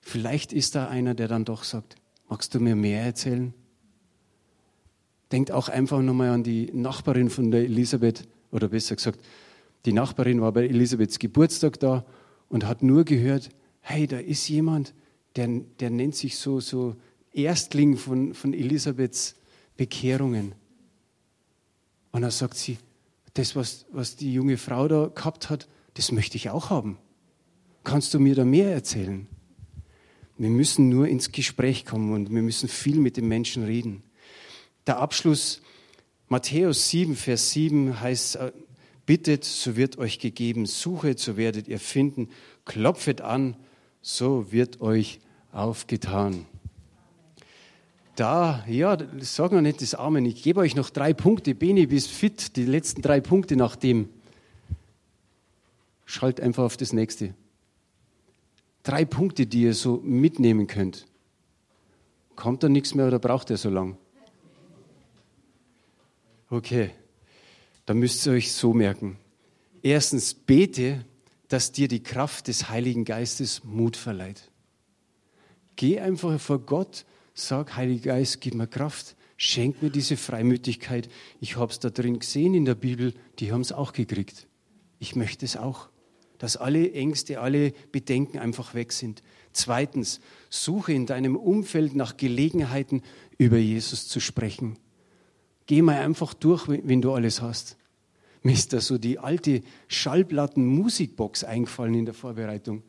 Vielleicht 0.00 0.52
ist 0.52 0.74
da 0.74 0.88
einer, 0.88 1.14
der 1.14 1.28
dann 1.28 1.44
doch 1.44 1.62
sagt, 1.62 1.94
magst 2.32 2.54
du 2.54 2.60
mir 2.60 2.74
mehr 2.74 3.02
erzählen? 3.02 3.52
Denkt 5.32 5.50
auch 5.50 5.68
einfach 5.68 6.00
nochmal 6.00 6.30
an 6.30 6.42
die 6.42 6.70
Nachbarin 6.72 7.28
von 7.28 7.50
der 7.50 7.64
Elisabeth, 7.64 8.26
oder 8.50 8.68
besser 8.68 8.96
gesagt, 8.96 9.20
die 9.84 9.92
Nachbarin 9.92 10.40
war 10.40 10.50
bei 10.50 10.66
Elisabeths 10.66 11.18
Geburtstag 11.18 11.78
da 11.78 12.06
und 12.48 12.64
hat 12.64 12.82
nur 12.82 13.04
gehört, 13.04 13.50
hey, 13.82 14.06
da 14.06 14.16
ist 14.16 14.48
jemand, 14.48 14.94
der, 15.36 15.46
der 15.78 15.90
nennt 15.90 16.14
sich 16.14 16.38
so, 16.38 16.58
so 16.58 16.96
Erstling 17.34 17.98
von, 17.98 18.32
von 18.32 18.54
Elisabeths 18.54 19.34
Bekehrungen. 19.76 20.54
Und 22.12 22.22
dann 22.22 22.30
sagt 22.30 22.56
sie, 22.56 22.78
das, 23.34 23.54
was, 23.56 23.84
was 23.92 24.16
die 24.16 24.32
junge 24.32 24.56
Frau 24.56 24.88
da 24.88 25.10
gehabt 25.14 25.50
hat, 25.50 25.68
das 25.92 26.12
möchte 26.12 26.38
ich 26.38 26.48
auch 26.48 26.70
haben. 26.70 26.96
Kannst 27.84 28.14
du 28.14 28.18
mir 28.18 28.34
da 28.34 28.46
mehr 28.46 28.72
erzählen? 28.72 29.26
Wir 30.42 30.50
müssen 30.50 30.88
nur 30.88 31.06
ins 31.06 31.30
Gespräch 31.30 31.86
kommen 31.86 32.12
und 32.12 32.34
wir 32.34 32.42
müssen 32.42 32.68
viel 32.68 32.96
mit 32.96 33.16
den 33.16 33.28
Menschen 33.28 33.62
reden. 33.62 34.02
Der 34.88 34.98
Abschluss 34.98 35.62
Matthäus 36.26 36.88
7, 36.88 37.14
Vers 37.14 37.52
7 37.52 38.00
heißt, 38.00 38.34
äh, 38.36 38.52
bittet, 39.06 39.44
so 39.44 39.76
wird 39.76 39.98
euch 39.98 40.18
gegeben, 40.18 40.66
suchet, 40.66 41.20
so 41.20 41.36
werdet 41.36 41.68
ihr 41.68 41.78
finden, 41.78 42.28
klopfet 42.64 43.20
an, 43.20 43.54
so 44.00 44.50
wird 44.50 44.80
euch 44.80 45.20
aufgetan. 45.52 46.44
Da, 48.16 48.64
ja, 48.66 48.98
sag 49.20 49.52
noch 49.52 49.60
nicht 49.60 49.80
das 49.80 49.94
Amen. 49.94 50.26
Ich 50.26 50.42
gebe 50.42 50.58
euch 50.58 50.74
noch 50.74 50.90
drei 50.90 51.14
Punkte. 51.14 51.54
Beni, 51.54 51.86
bist 51.86 52.10
fit. 52.10 52.56
Die 52.56 52.64
letzten 52.64 53.00
drei 53.00 53.20
Punkte 53.20 53.54
nach 53.54 53.76
dem. 53.76 54.08
Schalt 56.04 56.40
einfach 56.40 56.64
auf 56.64 56.76
das 56.76 56.92
nächste. 56.92 57.32
Drei 58.82 59.04
Punkte, 59.04 59.46
die 59.46 59.62
ihr 59.62 59.74
so 59.74 60.00
mitnehmen 60.04 60.66
könnt. 60.66 61.06
Kommt 62.34 62.62
da 62.62 62.68
nichts 62.68 62.94
mehr 62.94 63.06
oder 63.06 63.18
braucht 63.18 63.50
ihr 63.50 63.56
so 63.56 63.70
lang? 63.70 63.96
Okay, 66.50 66.90
dann 67.86 67.98
müsst 67.98 68.26
ihr 68.26 68.32
euch 68.32 68.52
so 68.52 68.74
merken. 68.74 69.18
Erstens, 69.82 70.34
bete, 70.34 71.04
dass 71.48 71.72
dir 71.72 71.88
die 71.88 72.02
Kraft 72.02 72.48
des 72.48 72.68
Heiligen 72.68 73.04
Geistes 73.04 73.62
Mut 73.64 73.96
verleiht. 73.96 74.50
Geh 75.76 76.00
einfach 76.00 76.40
vor 76.40 76.60
Gott, 76.60 77.04
sag, 77.34 77.76
Heiliger 77.76 78.14
Geist, 78.14 78.40
gib 78.40 78.54
mir 78.54 78.66
Kraft, 78.66 79.16
schenk 79.36 79.82
mir 79.82 79.90
diese 79.90 80.16
Freimütigkeit. 80.16 81.08
Ich 81.40 81.56
habe 81.56 81.72
es 81.72 81.78
da 81.78 81.90
drin 81.90 82.18
gesehen 82.18 82.54
in 82.54 82.64
der 82.64 82.74
Bibel, 82.74 83.14
die 83.38 83.52
haben 83.52 83.62
es 83.62 83.72
auch 83.72 83.92
gekriegt. 83.92 84.46
Ich 84.98 85.16
möchte 85.16 85.44
es 85.44 85.56
auch, 85.56 85.88
dass 86.42 86.56
alle 86.56 86.92
Ängste, 86.92 87.38
alle 87.38 87.72
Bedenken 87.92 88.40
einfach 88.40 88.74
weg 88.74 88.90
sind. 88.90 89.22
Zweitens, 89.52 90.18
suche 90.50 90.92
in 90.92 91.06
deinem 91.06 91.36
Umfeld 91.36 91.94
nach 91.94 92.16
Gelegenheiten, 92.16 93.02
über 93.38 93.58
Jesus 93.58 94.08
zu 94.08 94.18
sprechen. 94.18 94.76
Geh 95.66 95.82
mal 95.82 96.00
einfach 96.00 96.34
durch, 96.34 96.66
wenn 96.66 97.00
du 97.00 97.12
alles 97.12 97.42
hast. 97.42 97.76
Mir 98.42 98.54
ist 98.54 98.72
da 98.72 98.80
so 98.80 98.98
die 98.98 99.20
alte 99.20 99.60
Schallplatten-Musikbox 99.86 101.44
eingefallen 101.44 101.94
in 101.94 102.06
der 102.06 102.14
Vorbereitung. 102.14 102.82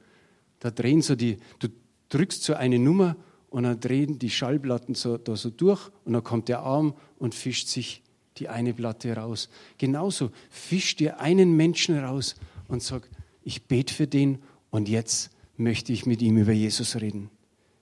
Da 0.60 0.72
drehen 0.72 1.04
so 1.04 1.16
die, 1.16 1.38
du 1.60 1.68
drückst 2.10 2.42
so 2.44 2.56
eine 2.56 2.80
Nummer 2.80 3.16
und 3.52 3.66
dann 3.66 3.80
drehen 3.80 4.18
die 4.18 4.32
Schallplatten 4.32 4.96
so, 4.96 5.20
da 5.20 5.36
so 5.36 5.52
durch 5.52 5.92
und 6.06 6.14
dann 6.14 6.24
kommt 6.24 6.50
der 6.50 6.62
Arm 6.62 6.96
und 7.20 7.36
fischt 7.36 7.68
sich 7.68 8.02
die 8.38 8.50
eine 8.50 8.74
Platte 8.74 9.16
raus. 9.16 9.48
Genauso 9.78 10.32
fisch 10.50 10.96
dir 10.96 11.20
einen 11.20 11.56
Menschen 11.56 12.00
raus 12.00 12.34
und 12.68 12.82
sag, 12.82 13.08
ich 13.44 13.68
bete 13.68 13.94
für 13.94 14.08
den 14.08 14.40
und 14.70 14.90
jetzt 14.90 15.32
möchte 15.58 15.94
ich 15.94 16.06
mit 16.06 16.22
ihm 16.22 16.38
über 16.38 16.52
Jesus 16.52 16.96
reden. 16.96 17.30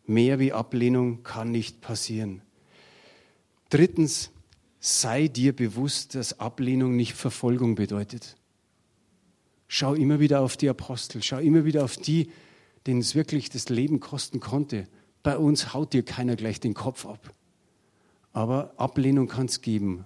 Mehr 0.05 0.39
wie 0.39 0.51
Ablehnung 0.51 1.23
kann 1.23 1.51
nicht 1.51 1.81
passieren. 1.81 2.41
Drittens, 3.69 4.31
sei 4.79 5.27
dir 5.27 5.55
bewusst, 5.55 6.15
dass 6.15 6.39
Ablehnung 6.39 6.95
nicht 6.95 7.13
Verfolgung 7.13 7.75
bedeutet. 7.75 8.35
Schau 9.67 9.93
immer 9.93 10.19
wieder 10.19 10.41
auf 10.41 10.57
die 10.57 10.67
Apostel, 10.67 11.23
schau 11.23 11.37
immer 11.37 11.63
wieder 11.63 11.85
auf 11.85 11.95
die, 11.95 12.31
denen 12.87 12.99
es 12.99 13.15
wirklich 13.15 13.49
das 13.49 13.69
Leben 13.69 13.99
kosten 13.99 14.39
konnte. 14.39 14.87
Bei 15.23 15.37
uns 15.37 15.73
haut 15.73 15.93
dir 15.93 16.03
keiner 16.03 16.35
gleich 16.35 16.59
den 16.59 16.73
Kopf 16.73 17.05
ab. 17.05 17.33
Aber 18.33 18.73
Ablehnung 18.77 19.27
kann 19.27 19.45
es 19.45 19.61
geben. 19.61 20.05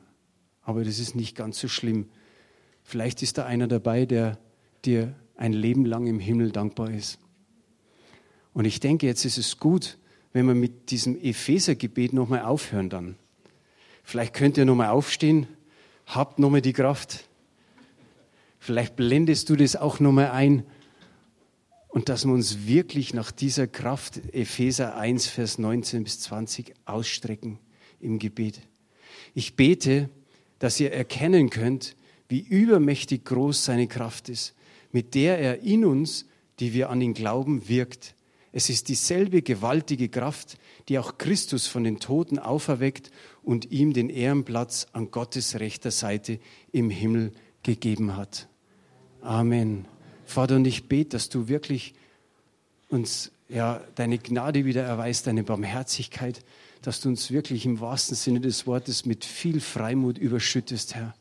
Aber 0.62 0.84
das 0.84 1.00
ist 1.00 1.16
nicht 1.16 1.36
ganz 1.36 1.60
so 1.60 1.68
schlimm. 1.68 2.10
Vielleicht 2.84 3.24
ist 3.24 3.38
da 3.38 3.46
einer 3.46 3.68
dabei, 3.68 4.06
der 4.06 4.38
dir 4.84 5.16
ein 5.36 5.54
Leben 5.54 5.86
lang 5.86 6.08
im 6.08 6.20
Himmel 6.20 6.52
dankbar 6.52 6.92
ist. 6.92 7.20
Und 8.54 8.66
ich 8.66 8.80
denke, 8.80 9.06
jetzt 9.06 9.26
ist 9.26 9.38
es 9.38 9.60
gut, 9.60 9.98
wenn 10.32 10.48
wir 10.48 10.56
mit 10.56 10.92
diesem 10.92 11.22
Ephesergebet 11.22 12.14
nochmal 12.14 12.42
aufhören 12.42 12.90
dann. 12.90 13.16
Vielleicht 14.04 14.34
könnt 14.34 14.58
ihr 14.58 14.66
nochmal 14.66 14.90
aufstehen, 14.90 15.48
habt 16.06 16.40
nochmal 16.40 16.62
die 16.62 16.74
Kraft. 16.74 17.26
Vielleicht 18.60 18.96
blendest 18.96 19.50
du 19.50 19.56
das 19.56 19.76
auch 19.76 20.00
nochmal 20.00 20.32
ein. 20.32 20.64
Und 21.88 22.10
dass 22.10 22.26
wir 22.26 22.34
uns 22.34 22.66
wirklich 22.68 23.14
nach 23.14 23.32
dieser 23.32 23.68
Kraft, 23.68 24.22
Epheser 24.34 24.96
1, 24.98 25.28
Vers 25.28 25.58
19 25.58 26.04
bis 26.04 26.20
20, 26.20 26.74
ausstrecken 26.86 27.60
im 28.00 28.20
Gebet. 28.20 28.60
Ich 29.34 29.56
bete, 29.56 30.10
dass 30.60 30.80
ihr 30.80 30.92
erkennen 30.92 31.50
könnt, 31.50 31.96
wie 32.28 32.40
übermächtig 32.42 33.24
groß 33.26 33.66
seine 33.66 33.88
Kraft 33.88 34.30
ist, 34.30 34.56
mit 34.96 35.14
der 35.14 35.38
er 35.40 35.60
in 35.60 35.84
uns, 35.84 36.24
die 36.62 36.74
wir 36.74 36.90
an 36.90 37.02
ihn 37.02 37.14
glauben, 37.14 37.68
wirkt. 37.68 38.16
Es 38.54 38.70
ist 38.70 38.88
dieselbe 38.88 39.42
gewaltige 39.42 40.08
Kraft, 40.08 40.58
die 40.88 40.98
auch 40.98 41.18
Christus 41.18 41.68
von 41.68 41.84
den 41.84 42.00
Toten 42.00 42.40
auferweckt 42.40 43.12
und 43.44 43.74
ihm 43.74 43.92
den 43.92 44.10
Ehrenplatz 44.10 44.88
an 44.94 45.12
Gottes 45.12 45.60
rechter 45.60 45.92
Seite 45.92 46.40
im 46.72 46.90
Himmel 46.90 47.34
gegeben 47.62 48.16
hat. 48.16 48.48
Amen. 49.20 49.84
Vater, 50.24 50.56
und 50.56 50.66
ich 50.66 50.88
bete, 50.88 51.10
dass 51.10 51.28
du 51.28 51.50
wirklich 51.50 51.94
uns 52.88 53.34
ja, 53.50 53.82
deine 53.96 54.18
Gnade 54.18 54.64
wieder 54.64 54.84
erweist, 54.84 55.28
deine 55.28 55.44
Barmherzigkeit, 55.44 56.40
dass 56.82 57.02
du 57.02 57.10
uns 57.10 57.32
wirklich 57.32 57.66
im 57.66 57.82
wahrsten 57.82 58.16
Sinne 58.16 58.40
des 58.40 58.66
Wortes 58.66 59.06
mit 59.06 59.26
viel 59.26 59.60
Freimut 59.60 60.18
überschüttest, 60.18 60.96
Herr. 60.96 61.14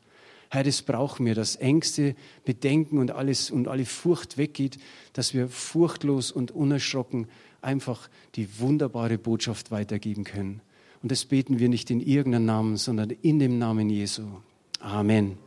Herr, 0.55 0.63
das 0.63 0.83
brauchen 0.83 1.25
wir, 1.25 1.35
dass 1.35 1.57
Ängste, 1.57 2.15
Bedenken 2.45 2.97
und 2.97 3.11
alles 3.11 3.51
und 3.51 3.67
alle 3.67 3.83
Furcht 3.83 4.37
weggeht, 4.37 4.77
dass 5.11 5.33
wir 5.33 5.49
furchtlos 5.49 6.31
und 6.31 6.51
unerschrocken 6.51 7.27
einfach 7.61 8.09
die 8.35 8.59
wunderbare 8.59 9.17
Botschaft 9.17 9.69
weitergeben 9.69 10.23
können. 10.23 10.61
Und 11.03 11.11
das 11.11 11.25
beten 11.25 11.59
wir 11.59 11.67
nicht 11.67 11.91
in 11.91 11.99
irgendeinem 11.99 12.45
Namen, 12.45 12.77
sondern 12.77 13.09
in 13.09 13.39
dem 13.39 13.59
Namen 13.59 13.89
Jesu. 13.89 14.23
Amen. 14.79 15.37